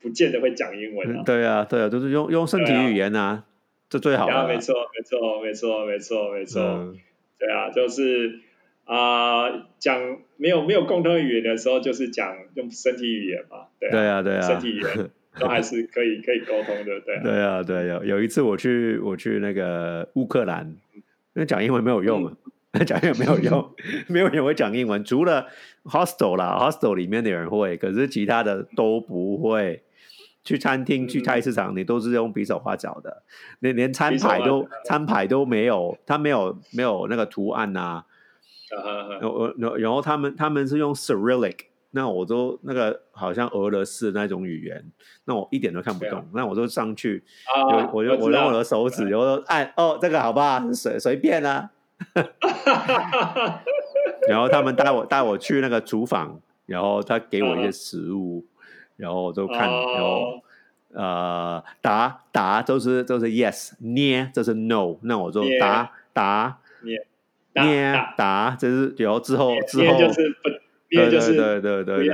[0.00, 1.22] 不见得会讲英文啊！
[1.24, 3.44] 对啊，对啊，就是用用身体语言啊，
[3.88, 4.44] 这最好啊！
[4.44, 6.94] 没错，没错，没错，没错，没错。
[7.38, 8.40] 对啊，就是
[8.86, 13.68] 啊，讲没有没有共同语言的时候，就是讲用身体语言嘛。
[13.78, 17.00] 对啊，对啊，身体语言都还是可以可以沟通的。
[17.02, 21.02] 对，对啊，对，有有一次我去我去那个乌克兰，因
[21.34, 22.32] 为讲英文没有用啊。
[22.86, 23.74] 讲也没有用，
[24.08, 25.46] 没有人会讲英文，除了
[25.84, 29.82] hostel 啦，hostel 里面的人会，可是其他的都不会。
[30.44, 33.22] 去餐厅、去菜市场，你都是用比手画脚的，
[33.58, 38.02] 连连餐牌都餐牌都没有，他没有没有那个图案呐。
[39.20, 41.56] 然后然后他们他们是用 Cyrillic，
[41.90, 44.90] 那我都那个好像俄罗斯那种语言，
[45.26, 46.26] 那我一点都看不懂。
[46.32, 47.22] 那我就上去，
[47.92, 51.72] 我就我用我的手指，我说按哦，这个好吧，随随便啊。
[54.28, 58.46] 然后他们带我带我去那个厨房，然后他给我一些食物，
[58.96, 60.40] 然后就看，然后
[60.92, 67.04] 呃，答答就是就是 yes，捏这是 no，那我就答答捏
[67.54, 70.48] 捏答，这是然后之后之后就是不
[70.90, 72.08] 捏就是对对对对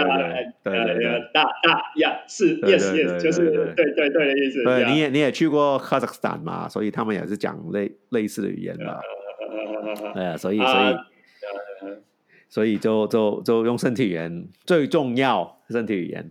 [0.64, 4.34] 对，大大呀是 yes yes，就是对对对。
[4.34, 4.64] 的意思。
[4.64, 9.00] 对，你也你也去过 Kazakhstan 嘛，所以他们也是讲类类似的语言的。
[10.14, 10.96] 对啊，所以所以
[12.48, 16.30] 所以就就就用身体语言最重要，身体语言。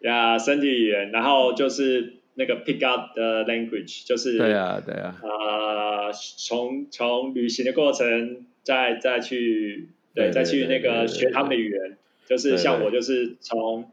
[0.00, 13.90] 呀，身体语言，然后就是那个 pick up the language，就是对啊对啊，啊，从从旅行的过程再再去对再去那个学他们的语言，就是像我就是从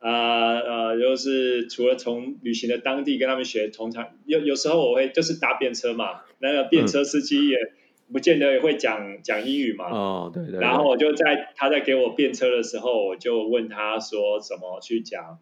[0.00, 7.56] 呃呃，就是除了从旅行的当地跟他们学，通常有有时候我会就是搭便车嘛，那个便车司机也。
[8.10, 9.84] 不见得会讲讲英语嘛？
[9.90, 10.58] 哦，对对。
[10.58, 15.38] 然后我就在他在给我便车的时候，我就问他说怎么去讲，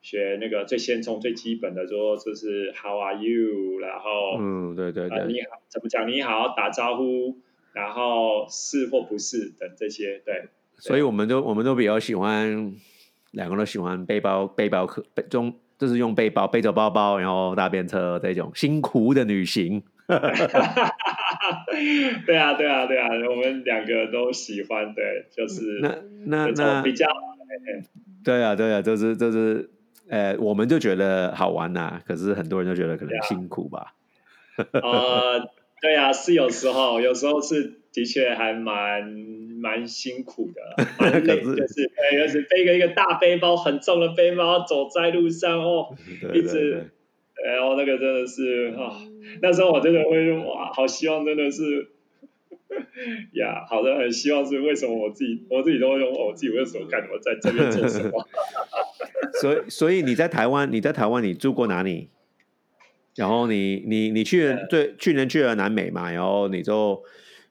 [0.00, 3.80] 学那个最先从最基本的说就是 How are you？
[3.80, 7.38] 然后嗯，对对对，你好怎么讲你好打招呼，
[7.72, 10.44] 然后是或不是等这些对。
[10.78, 12.72] 所以我们都我们都比较喜欢
[13.34, 15.54] 两个都喜欢背包背包客中。
[15.76, 19.82] 就是用背包背着包包，然后搭便车这种辛苦的旅行。
[22.24, 27.08] 对啊，对啊，对啊，我们两个都喜欢，对，就是那那那比较，
[28.24, 29.68] 对啊，对啊，就是就是，
[30.08, 33.94] 呃，我们就觉得好玩呐，可是很多人就觉得可能辛苦吧。
[34.56, 35.50] 呃，
[35.82, 45.96] 对啊，是有时候，有时候是的确还蛮蛮辛苦的， 蛮累，就是对，就是背个一个大背包，很重的背包，走在路上哦，
[46.34, 46.90] 一直。
[47.44, 49.00] 然后那个真的是啊，
[49.42, 51.88] 那时候我真的会哇，好希望真的是
[53.34, 58.26] 呀，好的，很希望是为什么我自己我自己都会用我自己为什么干我在这边做什么？
[59.40, 62.08] 所以所以你在台湾你在台湾你住过哪里？
[63.16, 66.10] 然后你你你去对去年去了南美嘛？
[66.10, 67.02] 然后你就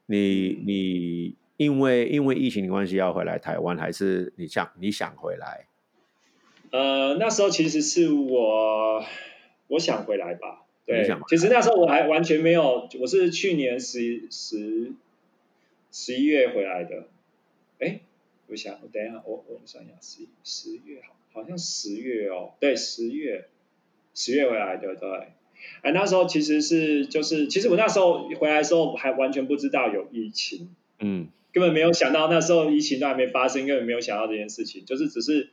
[0.06, 5.68] 你你因为因为疫情的关系要回来台湾，还是你想你想回来？
[6.72, 9.04] 呃，那时候其实是我。
[9.68, 14.92] 我想回来吧，对，其实那时候我还完全没有，我是去年十十
[15.90, 17.08] 十一月回来的，
[17.80, 18.02] 哎，
[18.48, 23.48] 我想，我等一下，我我算一下，十十月好，好像十月哦，对，十月
[24.14, 25.30] 十月回来的，对，
[25.82, 35.50] 哎，那时候其实是就是，其实我那时候回来的时候还完全不知道有疫情，嗯，根本没有想到那时候疫情都还没发生，根本没有想到这件事情，就是只是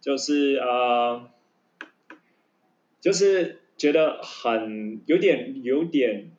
[0.00, 1.28] 就是呃。
[3.00, 6.32] 就是觉得很有点有点，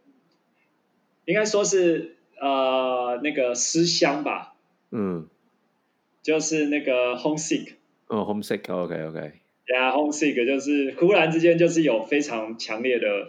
[1.23, 4.55] 应该说是呃那个思乡吧，
[4.91, 5.29] 嗯，
[6.21, 7.75] 就是那个 homesick，
[8.07, 9.38] 哦 homesick，OK OK，
[9.69, 13.27] 对啊 homesick 就是忽然之间就是有非常强烈的，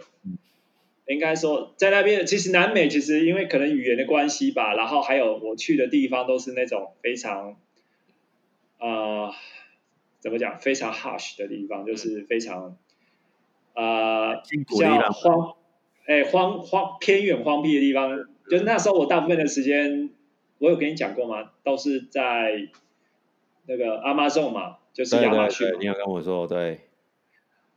[1.05, 7.57] 应该说在那边其实南美其实因为可能语言的关系吧，然后还有我去的地方都是那种非常，
[8.79, 9.31] 呃，
[10.19, 12.75] 怎么讲非常 harsh 的地方，就是非常。
[13.73, 14.41] 呃，
[14.77, 15.55] 像荒，
[16.05, 20.09] 哎，荒荒偏远荒僻的地方，就那时候我大部分的时间，
[20.57, 21.51] 我有跟你讲过吗？
[21.63, 22.67] 都是在
[23.67, 25.67] 那个 Amazon 嘛，就是亚马逊。
[25.79, 26.81] 你有跟我说，对，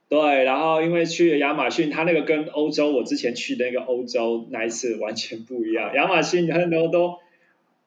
[0.09, 5.93] 对，然后因为去亚马逊，它那个跟欧洲我之前去的那个欧洲那一次完全不一样。
[5.97, 7.19] 亚马逊很多都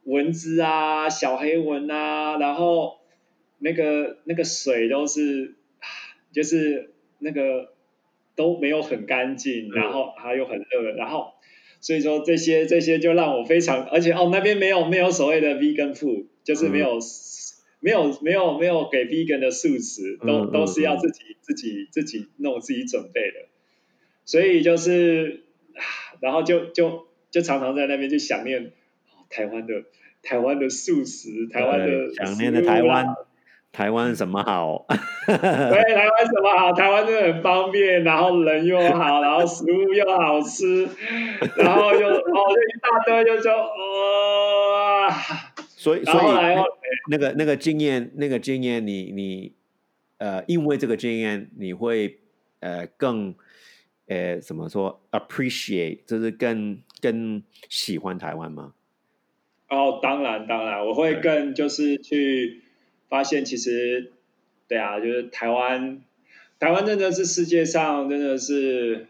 [0.03, 2.99] 蚊子啊，小黑蚊啊，然后
[3.59, 5.55] 那个那个水都是，
[6.31, 7.73] 就是那个。
[8.37, 11.33] 都没有很干净，然后还有很热，然后
[11.81, 16.99] 所以说这些这些就让我非常，而且哦那边没有没有所谓的 vegan food，就是没有
[17.79, 23.47] 没有没有没有给 vegan 的素食，都都是要自己自己自己弄自己准备的，
[24.25, 25.43] 所以就是
[26.19, 28.71] 然后就就就常常在那边就想念
[29.29, 29.83] 台湾的
[30.23, 33.05] 台湾的素食，台湾的想念的台湾。
[33.73, 34.87] 台湾什么好？
[35.27, 36.73] 对，台湾什么好？
[36.73, 40.87] 台湾真的很方便，然后人又好，然后食物又好吃，
[41.57, 45.09] 然后又哦，就一大堆，就就呃，
[45.87, 46.25] 所以所以
[47.09, 49.53] 那个那个经验，那个经验，你你
[50.17, 52.19] 呃，因为这个经验，你会
[52.59, 53.35] 呃更
[54.07, 58.73] 呃怎么说？appreciate，就是更更喜欢台湾吗？
[59.69, 62.63] 哦，当然当然，我会更就是去。
[63.09, 64.11] 发现其实，
[64.67, 66.01] 对啊，就是台湾，
[66.59, 69.07] 台湾真的是世界上真的是，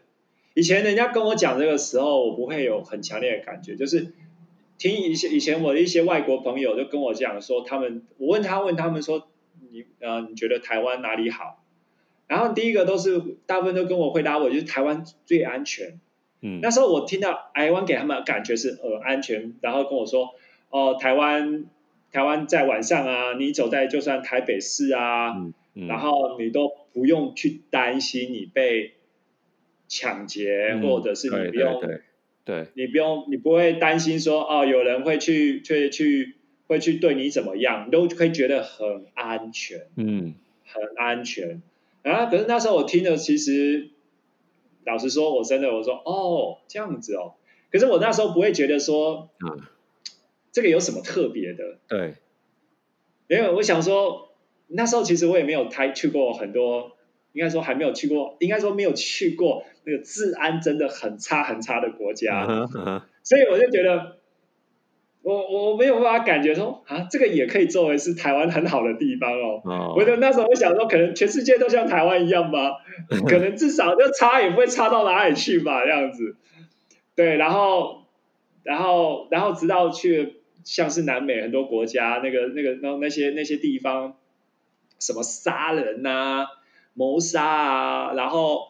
[0.54, 4.14] 以前人家跟我讲这个时候，我不会有很强烈的感觉，就是
[4.78, 9.28] 听以前以前我的一些外国朋友就跟我讲说，他们我问他问他们说，
[9.72, 11.64] 你呃你觉得台湾哪里好？
[12.28, 16.00] 然后第一个都是大部分都跟我回答我，就是台湾最安全。
[16.42, 20.30] 嗯，那时候我听到台湾给他们的感觉是呃安全，然后跟我说
[20.70, 21.66] 哦台湾。
[22.10, 25.36] 台湾在晚上啊，你走在就算台北市啊，
[25.74, 28.94] 然后你都不用去担心你被
[29.90, 32.00] 抢劫，或者是你不用，对，
[32.76, 36.36] 你不用，你不会担心说哦，有人会去去去
[36.68, 41.62] 会去对你怎么样，你都会觉得很安全，嗯，很安全。
[42.04, 43.90] 啊可是那时候我听的，其实
[44.86, 47.34] 老实说，我真的我说哦这样子哦，
[47.72, 49.62] 可是我那时候不会觉得说，嗯。
[50.50, 51.78] 这个有什么特别的？
[51.88, 52.16] 对，
[53.28, 54.32] 因为我想说，
[54.66, 56.97] 那时候其实我也没有太去过很多，
[57.38, 62.48] 应该说还没有去过，应该说没有去过那个治安真的很差很差的国家，
[63.22, 64.18] 所以我就觉得，
[65.22, 69.94] 我我没有办法感觉说啊，这个也可以作为是台湾很好的地方哦。
[69.96, 72.78] 我觉得那时候我想说，可能全世界都像台湾一样吧，
[73.30, 76.36] 可能至少就差也不会差到哪里去吧，这样子。
[77.16, 78.06] 对，然后，
[78.64, 80.34] 然后，然后直到去。
[80.64, 84.18] 像是南美很多国家，那个、那个、那那些那些地方，
[85.00, 86.46] 什么杀人呐、
[86.98, 88.70] 谋杀啊，然后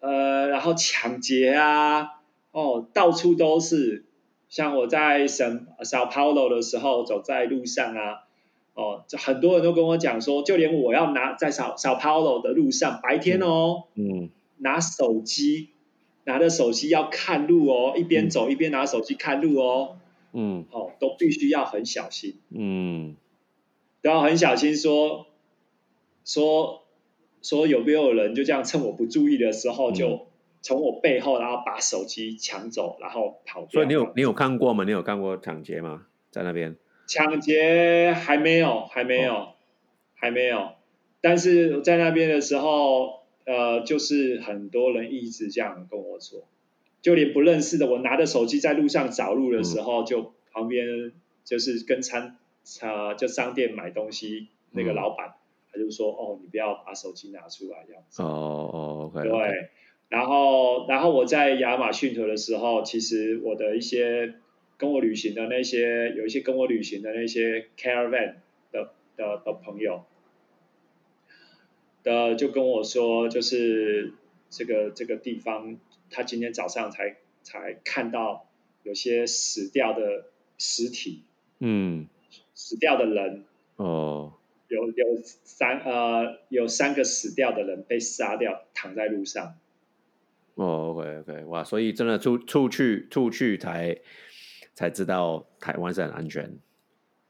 [0.00, 4.06] 呃，然后抢劫啊，哦，到处都是。
[4.48, 8.24] 像我在省 Sao Paulo 的时候，走在路上啊，
[8.74, 14.28] 哦，就很多人都跟我讲说，就连我要拿在 Sao Sao Paulo 的路上，白天哦，嗯，
[14.58, 15.70] 拿手机，
[16.24, 19.96] 拿着手机要看路哦，一边走一边拿手机看路哦，
[20.34, 23.16] 嗯，哦，都必须要很小心，嗯，
[24.02, 25.24] 都要很小心，说
[26.26, 26.81] 说
[27.42, 30.26] 说有没有人就这样趁我不注意的时候就。
[30.64, 33.68] 从我背后，然后把手机抢走，然后跑掉。
[33.68, 34.84] 所以你有你有看过吗？
[34.84, 36.06] 你有看过抢劫吗？
[36.30, 36.76] 在那边？
[37.08, 39.48] 抢劫还没有，还没有，
[40.14, 40.68] 还没有。
[41.20, 46.44] 但是在那边的时候，呃，就是很多人一直这样跟我说，
[47.00, 51.10] 就连不认识的，我拿着手机在路上找路的时候，就旁边
[51.44, 52.36] 就是跟餐
[52.82, 55.34] 啊，就商店买东西那个老板，
[55.72, 59.70] 他就说：“哦，你不要把手机拿出来，这样子。”哦哦，OK，对。
[60.08, 64.34] 然后，然后我在亚马逊的时候，其实我的一些
[64.76, 68.34] 跟我旅行的那些，有一些跟我旅行的那些 caravan
[68.70, 70.04] 的的的朋友，
[72.02, 74.12] 的就跟我说，就是
[74.50, 75.78] 这个这个地方，
[76.10, 78.46] 他今天早上才才看到
[78.82, 80.26] 有些死掉的
[80.58, 81.22] 尸体，
[81.60, 82.06] 嗯，
[82.54, 83.46] 死掉的人，
[83.76, 84.34] 哦，
[84.72, 89.54] 有有三呃有三个死掉的人被杀掉，躺在路上。
[90.54, 93.98] 哦，OK OK，哇，所以真的出出去出去才
[94.74, 96.58] 才知道台湾是很安全，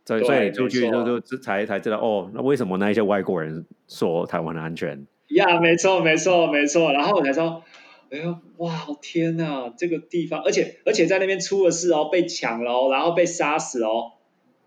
[0.05, 5.07] 所以所以出去就就才才知道哦，那为什么那一些外国人说台湾安全？
[5.28, 7.64] 呀，没错没错没错，然后我才说，
[8.11, 14.12] 哎呦，哇，天哪，这个地方，而且而且在那边出了事哦，被抢了哦，然后被杀死哦，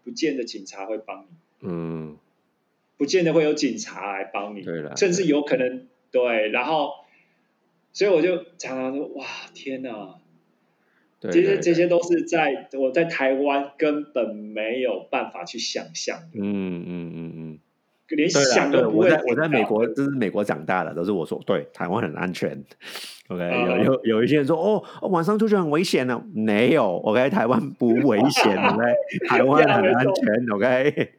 [0.04, 2.18] 不见得警察会帮你，嗯，
[2.98, 4.64] 不见得会有警察来帮你，
[4.96, 6.92] 甚至有可能对，然后。
[7.98, 10.16] 所以我就常常说，哇，天哪！
[11.22, 16.20] 这些这些都是在我在台湾根本没有办法去想象。
[16.34, 17.60] 嗯嗯嗯嗯，
[18.10, 19.06] 连想都不会。
[19.06, 22.62] 我在我在美国，这是美国长大的，都是我说对，台湾很安全。
[23.30, 26.22] OK，有有有一些人说，哦，晚上出去很危险呢。
[26.34, 28.84] 没有，OK，台湾不危险， OK，
[29.30, 31.14] 台湾很安全， OK。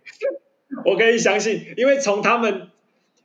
[0.84, 2.68] 我可以相信，因为从他们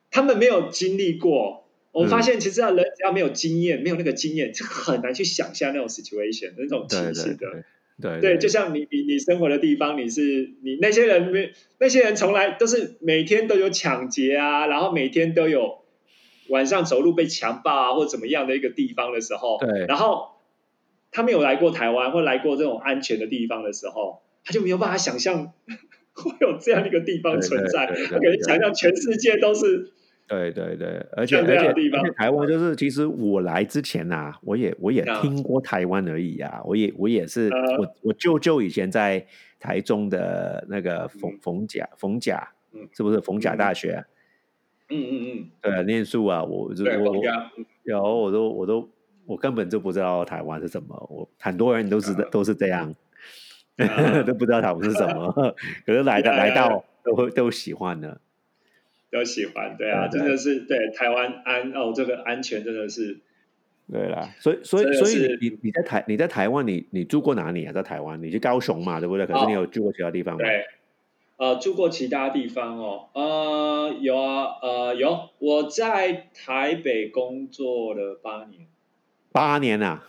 [0.10, 1.60] 他们没有经历过。
[1.94, 7.66] 我发现，其实人只要没有经验，没有那个经验，就很难去想象那种 situation 那种情形的。
[8.02, 15.80] 对对，就像你你你生活的地方，你是你那些人没那些人从来都是每天都有抢劫啊，然后每天都有
[16.48, 20.30] 晚上走路被强暴啊，或怎么样的一个地方的时候，对，然后
[21.12, 25.52] 他没有来过台湾或来过这种安全的地方的时候，他就没有办法想象
[26.16, 29.92] 会有这样一个地方存在，他可能想象全世界都是。
[30.28, 39.26] 对对对，而且而且台湾就是，其实我来之前呐，我也我也听过台湾而已啊，我也我也是，我我舅舅以前在
[39.60, 42.48] 台中的那个逢逢甲逢甲，
[42.94, 43.20] 是不是？
[43.20, 44.06] 逢甲大学？
[44.90, 47.18] 嗯嗯嗯，对，念书啊，我就我
[47.84, 48.90] 有我都我都
[49.26, 52.96] 我根本就不知道台湾是什么，我很多人都是都是这样，
[54.26, 55.32] 都不知道他们是什么，
[55.86, 58.20] 可是来的来到都会都喜欢的。
[59.12, 63.20] 都喜欢，对啊，真的是对台湾安哦，这个安全真的是，
[63.92, 67.74] 对啦，所以所以所以你你在台你在台湾你你住过哪里啊？
[67.74, 69.26] 在台湾你去高雄嘛，对不对？
[69.26, 70.46] 可是你有住过其他地方吗？
[70.46, 70.64] 对，
[71.36, 78.68] 呃，住过其他地方哦，呃，有啊，呃，有，我在台北工作了八年，
[79.34, 80.08] 八年啊？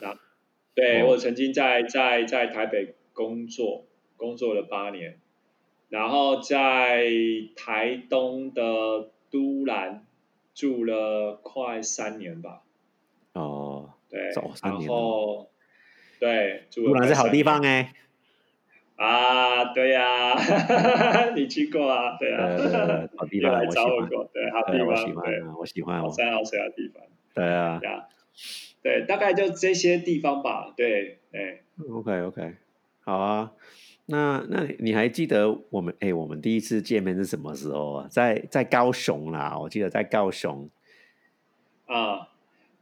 [0.76, 3.84] 对，我曾经在在在台北工作
[4.16, 5.18] 工作了八年。
[5.88, 7.06] 然后在
[7.54, 10.06] 台东的都兰
[10.54, 12.62] 住了快三年吧。
[13.34, 14.30] 哦，对，
[14.62, 15.50] 然后
[16.18, 17.92] 对，都兰是好地方哎。
[18.96, 20.34] 啊，对呀，
[21.34, 22.16] 你去过啊？
[22.18, 24.08] 对啊，好地方，我喜欢。
[24.32, 27.02] 对，好地方，我喜欢，我喜欢，好山好水的地方。
[27.34, 27.80] 对啊，
[28.82, 30.72] 对，大概就这些地方吧。
[30.76, 31.62] 对，对。
[31.90, 32.54] OK，OK，
[33.04, 33.52] 好啊。
[34.06, 38.08] 那那你还记得我们哎，我们第一次见面是什么时候啊？
[38.10, 40.68] 在在高雄啦，我记得在高雄。
[41.86, 42.28] 啊，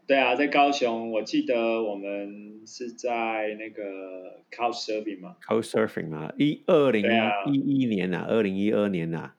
[0.06, 7.04] 对啊，在高雄，我记得我们是在那个 Couch Surfing 嘛，Couch Surfing 嘛，一二零
[7.52, 9.34] 一一年呐，二零一二年呐。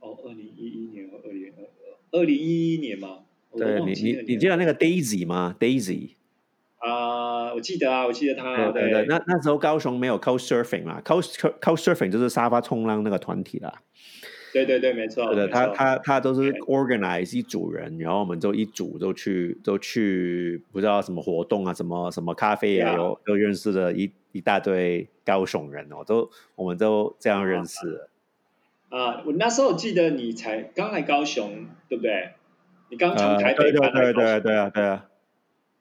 [0.00, 3.20] 哦，二零一一年和二零二二，二零一一年吗？
[3.56, 6.10] 对你你你记得那个 Daisy 吗？Daisy。
[6.84, 8.70] 啊，我记得啊，我记得他。
[8.72, 13.72] 对对，那那时候高雄没有 Coast Surfing 嘛，Coast Coast Surfing 就是沙发冲浪那个团体啦。
[14.52, 15.32] 对对对，没错。
[15.32, 28.08] 对，他他他都是 organize 一组人，然后我们就一组都去都去不知道什么活动啊，什么什么咖啡啊，有都认识了一一大堆高雄人哦，都我们都这样认识。
[28.90, 32.32] 啊，我那时候记得你才刚来高雄，对不对？
[32.90, 35.06] 你刚从台北对对对啊对啊。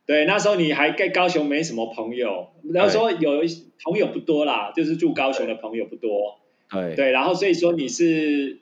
[0.06, 3.42] 对，那时候你还在高雄没什么朋友，然后说有
[3.84, 6.40] 朋友不多啦，就是住高雄的朋友不多。
[6.70, 6.96] 对。
[6.96, 8.60] 对，然后所以说你是，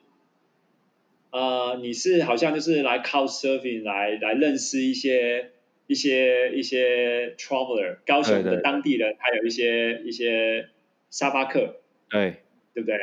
[1.30, 5.50] 呃，你是好像就是来靠 surfing 来来认识一些
[5.86, 10.68] 一些一些 traveler，高雄的当地人，还有一些一些
[11.10, 11.80] 沙发客。
[12.08, 12.36] 对。
[12.72, 12.96] 对不对？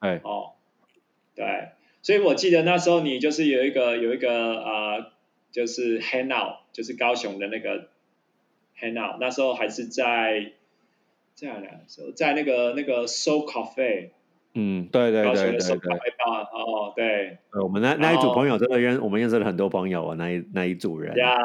[0.00, 0.20] 对。
[0.22, 0.50] 哦。
[1.34, 1.44] 对，
[2.02, 5.12] 所以我记得那时候你就是有一个有一个呃，
[5.54, 7.86] 就是 hang out，就是高雄的那个
[8.76, 10.50] hang out，那时候还是在
[11.36, 14.08] 在哪时候，在那个那个 Soul Cafe，
[14.54, 15.92] 嗯，对对对对对，
[16.52, 21.36] 哦，对，我们那那一组朋友真的认，我们认识了很多朋友啊，那一那一组人，呀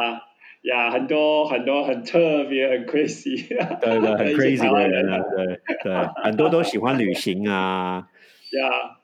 [0.64, 3.47] 呀，很多很多很特别很 crazy，
[3.80, 5.93] 对对，很 crazy 的人啊，对对，
[6.24, 8.10] 很多都喜欢旅行啊，
[8.57, 8.95] 呀。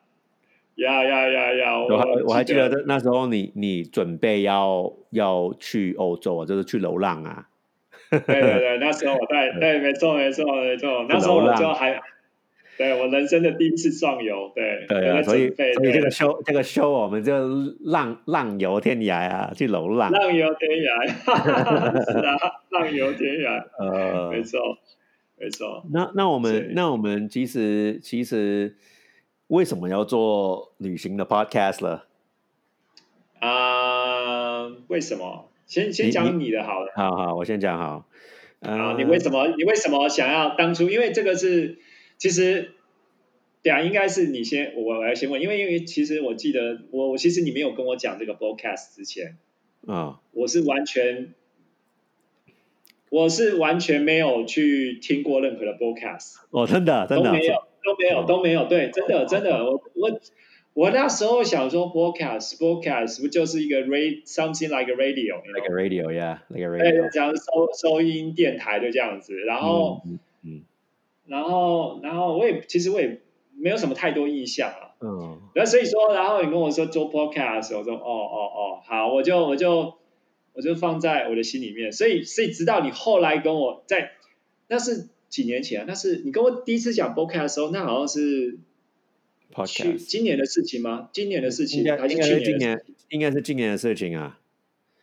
[0.75, 1.79] 呀呀呀呀！
[1.81, 7.47] 我还我还记得那时候你你准备要要去欧洲啊，就是去流浪啊。
[8.09, 12.01] 对对对，那时候我在 对，没错没错没错，那时候我就还
[12.77, 17.33] 对我人生的第一次壮游，对对啊，所以所以这个修这个修我们就
[17.79, 20.11] 浪浪游天涯啊，去流浪。
[20.11, 21.07] 浪游天涯，
[22.11, 22.37] 是啊，
[22.71, 24.59] 浪游天涯， 呃，没错
[25.39, 25.85] 没错。
[25.93, 28.75] 那那我们那我们其实其实。
[29.47, 32.07] 为什么要做旅行的 podcast 了？
[33.39, 35.49] 啊，为什么？
[35.67, 36.91] 先先讲你的好了。
[36.95, 38.07] 好好，我先讲好。
[38.59, 39.47] 啊，你为什么？
[39.55, 40.89] 你为什么想要当初？
[40.89, 41.77] 因为这个是，
[42.17, 42.71] 其实，
[43.61, 49.37] 对啊，应该是你先，我我要先问，因为因为其实我记得，我我其实你没有跟我讲这个 podcast 之前，
[49.85, 51.35] 啊，我是完全，
[53.09, 56.37] 我是完全没有去听过任何的 podcast。
[56.49, 57.64] 哦，真的，真的没有。
[57.85, 60.19] 都没有，都没有，对，真的，真的，我我
[60.73, 70.01] 我那时候想说，broadcast，broadcast 不就是一个 radio，something like a radio，like a radio，yeah，like a radio，对，讲收收音电台就这样子，然后，
[70.43, 70.63] 嗯，
[71.27, 73.21] 然后，然后我也其实我也
[73.55, 79.93] 没有什么太多印象啊，嗯，那所以说，然后你跟我说做 broadcast，我说，哦哦哦，好，我就我就
[80.53, 84.11] 我就放在我的心里面，所以所以直到你后来跟我在，
[84.67, 85.09] 那是。
[85.35, 88.57] 几年前，那是你跟我第一次讲 podcast 的时候，那好像是
[89.67, 91.09] 去今年的事情吗？
[91.11, 92.81] 今年的事情还是去年？
[93.09, 94.39] 应该是今年的事情啊。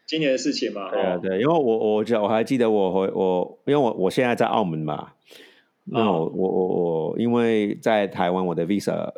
[0.07, 5.12] 今年的事情嘛，对啊对，因为我我我还记得我回我，因为我我现在在澳门嘛，
[5.85, 6.66] 那我我我
[7.11, 9.12] 我因为在台湾我的 visa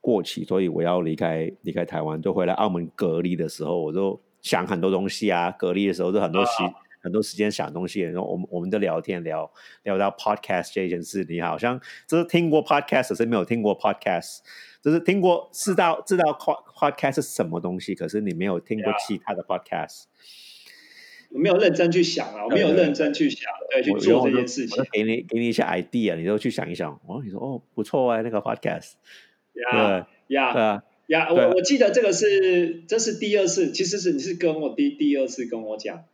[0.00, 6.62] 过期，所以我要离开离开台湾，就回来澳门隔离的时候，我就想很多东西啊，隔离的时候就很多西。
[7.04, 9.52] 很多时间想东西，然后我们我们的聊天聊
[9.82, 11.78] 聊到 podcast 这件事，你好像
[12.08, 14.38] 就是听过 podcast，是没有听过 podcast，
[14.82, 20.04] 就是听过知道知道 podcast 是什么东西，可是你没有听过其他的 podcast，
[21.30, 24.82] 我没有认真去想啊，我没有认真去想，对，去做这件事情。
[24.90, 26.90] 给你给你一些 idea，你都去想一想。
[27.06, 28.92] 哦，你说哦不错哎，那个 podcast，
[29.70, 36.04] 呀呀呀，我我记得这个是这是第二次，其实是你是跟我第第二次跟我讲。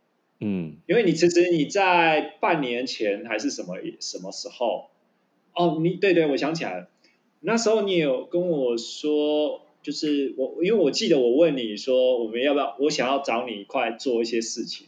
[0.43, 4.89] 嗯，因为你其实你在半年前还是什么什么时候？
[5.53, 6.89] 哦，你对对，我想起来了，
[7.41, 12.75] 那时候你有跟我说，就是我因为我记得我问你说，我们要不要？
[12.79, 14.87] 我想要找你一块做一些事情，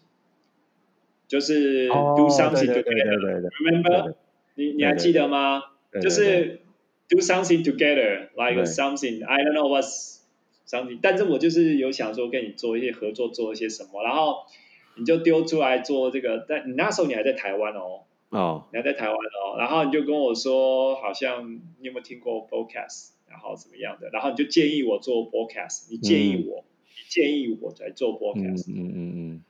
[1.27, 4.15] 就是 do something together，remember？
[4.55, 5.61] 你你还记得吗？
[6.01, 6.61] 就是
[7.09, 10.21] do something together，like something I don't know what's
[10.67, 14.47] something，但是我就是有想说跟你做一些合作，做一些什么，然后。
[14.95, 29.43] 你就丢出来做这个，但你那时候你还在台湾哦，哦，你还在台湾哦，然后你就跟我说，好像你有没有听过 podcast，然后怎么样的，然后你就建议我做 podcast，你建议我，你建议我在做 podcast，嗯嗯嗯，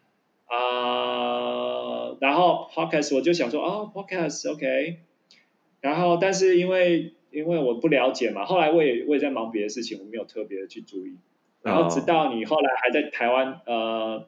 [0.47, 4.99] 啊，然后 podcast 我就想说，哦，podcast OK，
[5.81, 11.17] 然后但是因为因为我不了解嘛，后来我也我也在忙别的事情，我没有特别的去注意，
[11.61, 14.27] 然后直到你后来还在台湾，呃。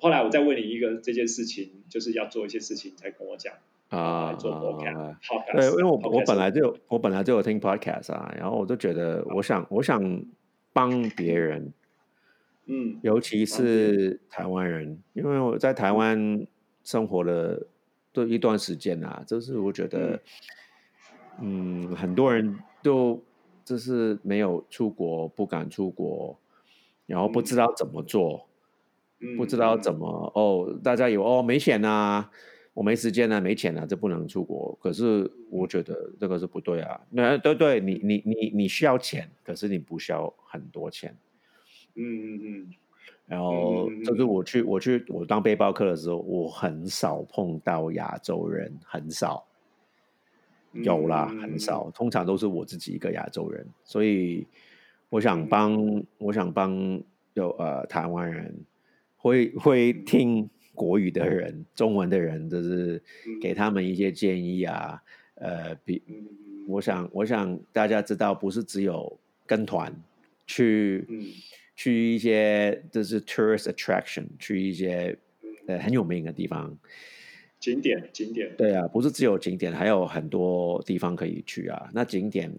[0.00, 3.52] 后来我再问你一个这件事情，就是要做一些事情才跟我讲
[3.88, 5.16] 啊，做 podcast。
[5.54, 10.24] 对，因为我我本来就我本来就有听 podcast 啊，然后我就觉得我想我想
[10.72, 11.72] 帮别人，
[12.66, 16.46] 嗯，尤其是台湾人，因为我在台湾
[16.82, 17.66] 生活了
[18.12, 20.20] 都一段时间啊，就是我觉得，
[21.40, 23.22] 嗯，很多人都。
[23.62, 26.36] 就是没有出国，不敢出国，
[27.06, 28.48] 然后不知道怎么做，
[29.36, 32.28] 不知道怎么哦，大家有哦没钱呐，
[32.74, 34.78] 我没时间啊，没钱啊，这不能出国。
[34.80, 41.16] 可是我觉得这个是不对啊，那对对，你你你你需要钱，可是你不需要很多钱。
[41.94, 42.74] 嗯嗯嗯。
[43.26, 49.46] 然后就是我去我去我当背包客的时候，我很少碰到亚洲人，很少。
[50.72, 54.46] 有啦，很少，通常都是我自己一个亚洲人，所以
[55.08, 57.00] 我想帮我想帮
[57.34, 58.54] 有呃台湾人
[59.20, 63.02] 会会听国语的人、中文的人，就是
[63.40, 65.02] 给他们一些建议啊。
[65.34, 66.02] 呃，比
[66.66, 69.94] 我想我想大家知道，不是只有跟团
[70.46, 71.06] 去
[71.76, 75.16] 去一些就是 tourist attraction，去一些
[75.66, 76.76] 呃很有名的地方。
[77.58, 81.90] 景点，景点，对啊，不是只有景点，还有很多地方可以去啊。
[81.92, 82.50] 那景点，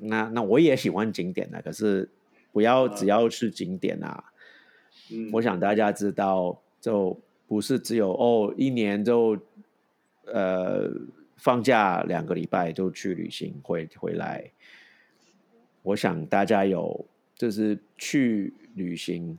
[0.00, 2.06] 那那我也喜欢景点的，可是
[2.52, 4.22] 不要只要是景点啊。
[5.10, 9.38] 嗯，我想大家知道，就不是只有哦，一年就
[10.26, 10.90] 呃
[11.36, 14.50] 放假两个礼拜就去旅行回回来。
[15.82, 17.04] 我想大家有
[17.36, 19.36] 就是去旅行，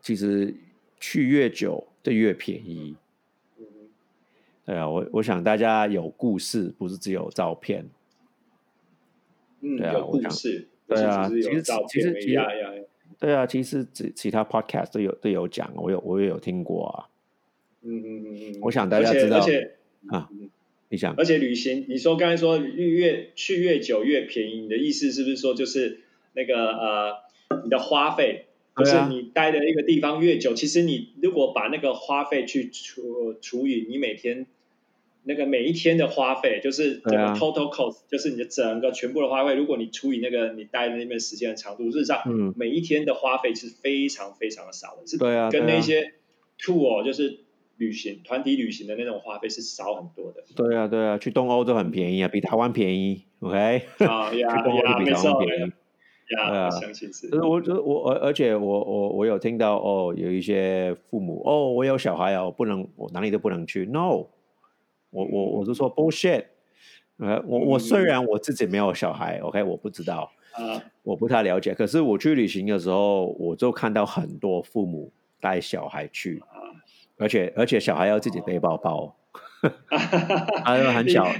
[0.00, 0.54] 其实
[1.00, 2.94] 去越久就越便宜。
[4.64, 7.88] 对啊，我我想大家有故事，不是只有照片。
[9.60, 10.68] 嗯，有故事。
[10.86, 12.77] 对啊，其实其实其实，
[13.18, 17.08] 对啊，其实其其他 podcast 都有都有讲，我有我也有听过啊。
[17.82, 18.58] 嗯嗯嗯嗯。
[18.62, 19.76] 我想大家知道，而且
[20.08, 20.28] 啊，
[20.88, 26.00] 你想，而且旅行，你说刚才说越去越久越便宜，你的意思是不是说就是
[26.34, 27.14] 那个呃，
[27.64, 28.46] 你的花费？
[28.76, 34.46] 就是你待的一个地方越久，其实你如果把那个花费去除除以你每天。
[35.28, 39.54] 那个每一天的花费就是整个 total cost，就是你的整个全部的花费。
[39.54, 42.22] 如果你除以那个你待的那边时间的长度，事实上，
[42.56, 45.18] 每一天的花费是非常非常的少的，是
[45.50, 46.14] 跟那些
[46.58, 47.40] tour 就是
[47.76, 50.42] 旅行团体旅行的那种花费是少很多的。
[50.56, 53.24] 对啊，对啊，去东欧都很便宜啊，比台湾便宜。
[53.40, 55.44] OK，啊 呀呀，没错，
[56.38, 57.28] 呀，相信是。
[57.28, 63.84] 就是我，就是我，而而且我我我有听到哦，有一些父母哦，我有小孩哦，不能，我哪里都不能去。
[63.84, 64.28] No。
[65.10, 66.44] 我我我是说 bullshit，
[67.18, 71.74] 呃，我我虽然我自己没有小孩，OK，我不知道，啊，我不太了解。
[71.74, 76.42] 可是我去旅行的时候，我就看到很多父母带小孩去，
[77.16, 79.16] 而且而且小孩要自己背包包，
[80.64, 81.32] 还有很小，呃，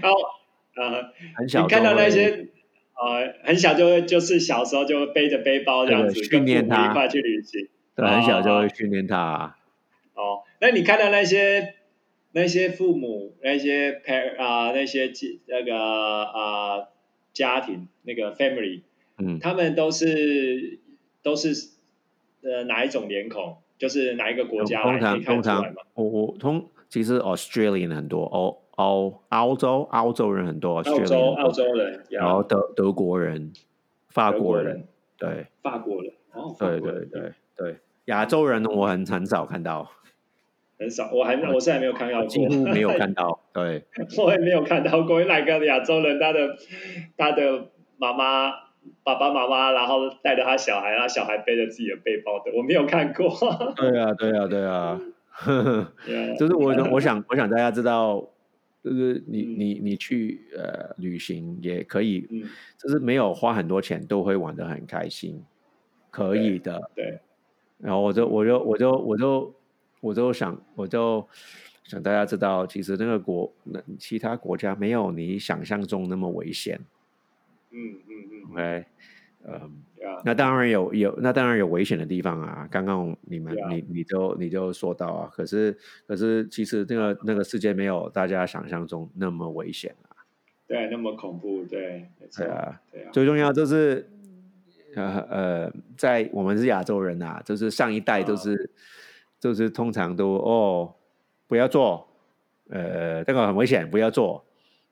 [1.37, 2.49] 很小，你看到那些
[2.95, 9.57] 呃很小就会就是小时候就会背着背包这样子训练他一块去旅行，对，很小就会训练他。
[10.15, 11.75] 哦，那你看到那些？
[12.33, 15.11] 那些父母，那些 par 啊，那些
[15.47, 16.89] 那个啊
[17.33, 18.83] 家庭，那个 family，
[19.19, 20.79] 嗯，他们都是
[21.23, 21.71] 都是
[22.43, 23.57] 呃哪一种脸孔？
[23.79, 33.53] 就是哪一个国家通常通常，我我通其实 Australian 很多，澳澳澳洲澳洲人很多，澳洲澳洲人，然后德德国人，
[34.09, 37.77] 法国人，对，法国人，哦，对对对对，
[38.07, 39.89] 亚洲人我很很少看到。
[40.79, 43.41] 很少，我还我是还没有看到过，几乎没有看到。
[43.53, 43.85] 对，
[44.17, 46.57] 我也没有看到过哪个亚洲人，他的
[47.17, 48.53] 他的妈妈、
[49.03, 53.29] 爸爸妈妈，然后带着他小孩，然后小孩背着自己的背包的，我没有看过。
[53.75, 55.01] 对啊，对啊，对啊，
[56.39, 58.25] 就是我我想 我想大家知道，
[58.85, 62.21] 就是你你你去呃旅行也可以，
[62.81, 65.43] 就是没有花很多钱都会玩的很开心，
[66.11, 66.91] 可以的。
[66.95, 67.19] 对，
[67.79, 69.58] 然后我就我就我就我就。
[70.01, 71.27] 我就想，我就
[71.85, 76.79] 想大家知道，其实那个国，那其他国家没有你想象中那么危险。
[77.71, 78.53] 嗯嗯嗯。
[78.53, 78.85] OK，
[79.45, 79.73] 嗯，
[80.25, 82.69] 那当然有有，那当然有危险的地方啊。
[82.71, 85.77] 刚刚你们你你就你就说到啊，可是
[86.07, 90.17] 可是其实那个那个世界没有大家想象中那么危险啊。
[90.67, 93.11] 对，那么恐怖，对，对啊，对啊。
[93.13, 94.09] 最重要就是，
[94.95, 98.71] 呃呃，在我们是亚洲人啊，就是上一代都是。
[99.41, 100.95] 就是通常都哦，
[101.47, 102.09] 不要做，
[102.69, 104.45] 呃，这个很危险，不要做。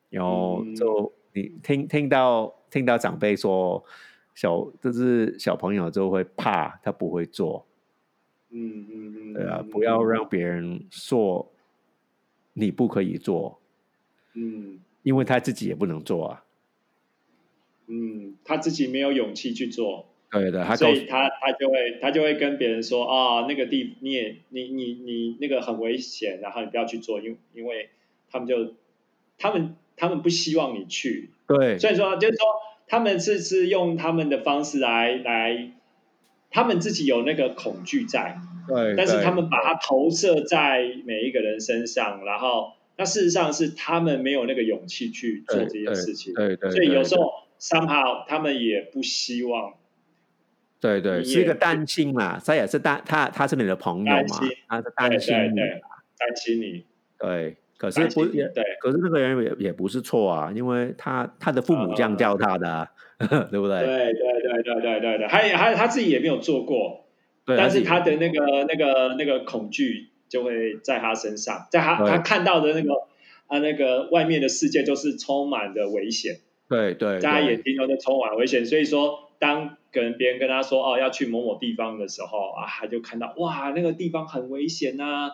[0.09, 3.85] 然后就你听听到听到长辈说，
[4.35, 7.67] 小就是小朋友就会怕，他不会做。
[8.51, 11.51] 嗯嗯嗯，对啊，不要让别人说
[12.53, 13.59] 你不可以做。
[14.35, 16.45] 嗯，因为他自己也不能做啊。
[17.89, 20.07] 嗯，他自己没有勇气去做。
[20.31, 27.89] 对的，所以他他就会他就会跟别人说啊，那个地你也你你你那个很危险，然后你不要去做，因因为
[28.31, 28.75] 他们就
[29.39, 31.31] 他们他们不希望你去。
[31.47, 32.47] 对，所以说就是说
[32.89, 35.71] 他们是是用他们的方式来来，
[36.51, 38.37] 他们自己有那个恐惧在，
[38.69, 49.75] 对，但是他们把它投射在每一个人身上，然后那事实上是他们没有那个勇气去做这件事情，对对，所以有时候 somehow 他们也不希望，
[50.81, 55.61] 对对，是一个担心嘛，他也是担他他是你的朋友嘛，他是担心你，
[56.19, 56.85] 担心你，
[57.19, 57.57] 对。
[57.79, 58.49] 可是不对，
[58.81, 62.89] 可是那个人也也不是错啊，因为他他的父母这样教他的，
[63.51, 63.85] 对不对？
[63.85, 67.05] 对对对对对对对，还还他自己也没有做过，
[67.45, 72.95] 但是他的那个那个那个恐惧就会在他身上，在他他看到的那个
[73.47, 76.37] 啊那个外面的世界就是充满的危险，
[76.71, 85.31] 对对，在他眼睛中都充满危险，所以说当跟别人跟他说哦要去某某地方的时候啊，他就看到哇那个地方很危险呐，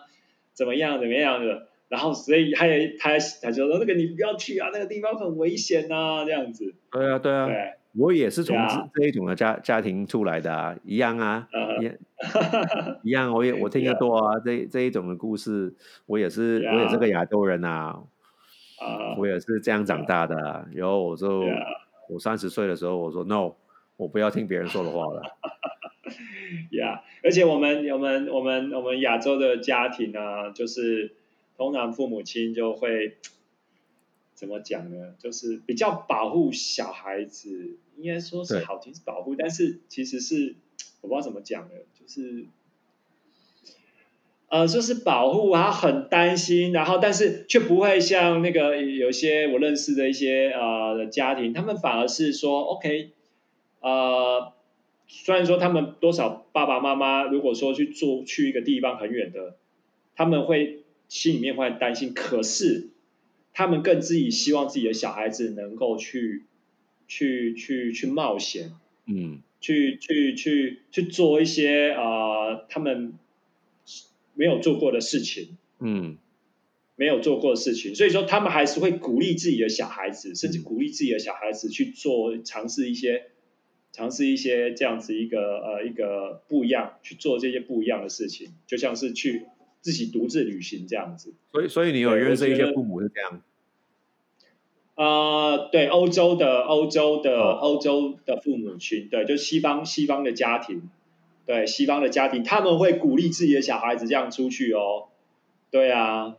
[0.53, 1.67] 怎么样怎么样的。
[1.89, 3.11] 然后，所以他也他
[3.41, 7.47] 他就说：“那个你不要去啊，那个地方很危险呐，这样子。”对啊，对啊，
[7.95, 8.57] 我也是从
[8.95, 11.47] 这一种的家家庭出来的啊，一样啊，
[13.03, 15.75] 一样，我也 我听得多啊，这这一种的故事，
[16.07, 17.67] 我也是我也是个亚洲人呐，
[18.81, 20.67] 啊，我也是这样长大的。
[20.73, 21.43] 然后我就
[22.09, 23.53] 我三十岁的时候，我说 “no”，
[23.97, 25.21] 我不要听别人说的话了。
[26.71, 31.15] 呀，而且我们我们我们我们亚洲的家庭啊，就是。
[31.55, 33.17] 通常父母亲就会
[34.33, 35.13] 怎么讲呢？
[35.19, 40.55] 就是比较保护小孩子，应该说是好听是保护，但是其实是
[41.01, 42.47] 我不知道怎么讲的，就是
[44.49, 53.11] 呃，说是保护，然后很担心，然后但是却不会像那个有些我认识的一些呃家庭，他们反而是说 OK，
[53.83, 54.53] 呃，
[55.07, 59.57] 虽然说他们多少爸爸妈妈如果说去做去一个地方很远的，
[60.15, 60.79] 他们会。
[61.09, 62.89] 心里面会担心，可是
[63.53, 66.43] 他们更自己希望自己的小孩子能够去
[67.07, 68.71] 去去去冒险，
[69.05, 73.13] 嗯，去去去去做一些啊他们
[74.33, 76.17] 没有做过的事情，嗯，
[76.95, 83.25] 没有做过的事情，所以说他们还是会鼓励自己的小孩子，甚至鼓励自己的小孩子去做尝试一些
[83.93, 89.45] 尝试一些这样子一个呃一个不一样去做这些不一样的事情，就像是去。
[89.83, 93.41] 自己独自旅行这样子，所以所以你有认识一些父母是这样？
[94.95, 100.89] 啊，对，欧洲的欧洲的欧洲的父母群，对，就西方西方的家庭，
[101.45, 105.09] 对，西方的家庭，他们会鼓励自己的小孩子这样出去哦，
[105.69, 106.37] 对啊，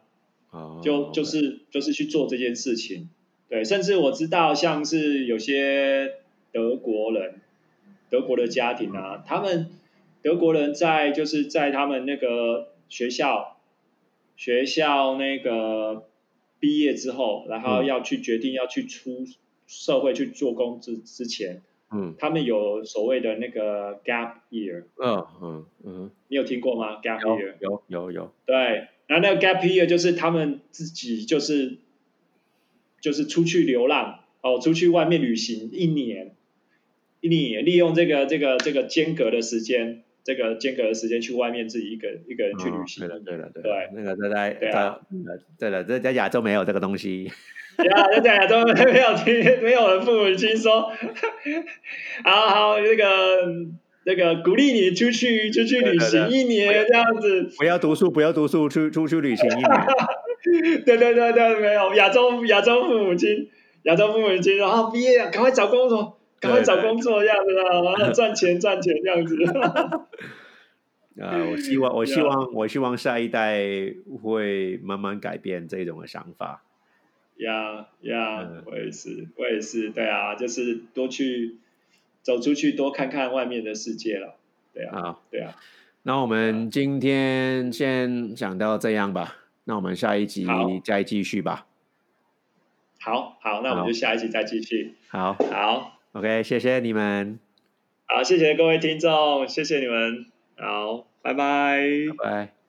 [0.83, 3.11] 就就是就是去做这件事情，
[3.51, 6.15] 对，甚至我知道像是有些
[6.51, 7.43] 德国人，
[8.15, 9.71] 德国的家庭啊，他们
[10.23, 12.69] 德国人在就是在他们那个。
[12.87, 13.57] 学校，
[14.37, 16.07] 学校那个
[16.61, 19.25] 毕业之后，然后要去决定要去出
[19.67, 28.55] 社会去做工之之前，嗯，他们有所谓的那个 gap year，嗯嗯嗯，你有听过吗？gap year 有有有，对，
[29.07, 31.79] 然后那个 gap year 就是他们自己就是
[33.01, 36.37] 就是出去流浪哦，出去外面旅行一年，
[37.29, 40.03] 一年利用这个这个这个间隔的时间。
[40.27, 43.63] 这个间隔的时间去外面自己一个一个人去旅行，对了对了对，
[43.95, 44.99] 那个在在对啊，
[45.59, 47.31] 对了，在在亚洲没有这个东西，
[47.77, 50.91] 啊，在亚洲没有听没有人父母亲说，
[52.25, 53.05] 好好那个
[54.07, 63.51] 那个鼓励你出去出去旅行一年这样子，不要读书不要读书出出去旅行一年， 对对对对，没有亚洲亚洲父母亲
[63.83, 66.19] 亚洲父母亲，然后毕业赶快找工作。
[66.45, 69.37] 赶快找工作样子啦，然 后赚钱赚钱这样子。
[71.21, 73.63] 啊，我希望 我希望我希望下一代
[74.23, 76.63] 会慢慢改变这种的想法。
[77.37, 81.57] 呀呀，我也是，我也是，对啊，就是多去
[82.23, 84.37] 走出去，多看看外面的世界了。
[84.73, 85.55] 对啊，对啊。
[86.03, 90.47] 那我们今天先讲到这样吧，那我们下一集
[90.85, 91.67] 再继续吧。
[93.01, 94.95] 好好，那我们就下一集再继续。
[95.09, 95.94] 好，好。
[96.15, 97.41] OK，谢谢你们。
[98.07, 100.27] 好，谢谢各位听众，谢谢你们。
[100.57, 101.81] 好，拜拜。
[102.19, 102.64] 拜拜。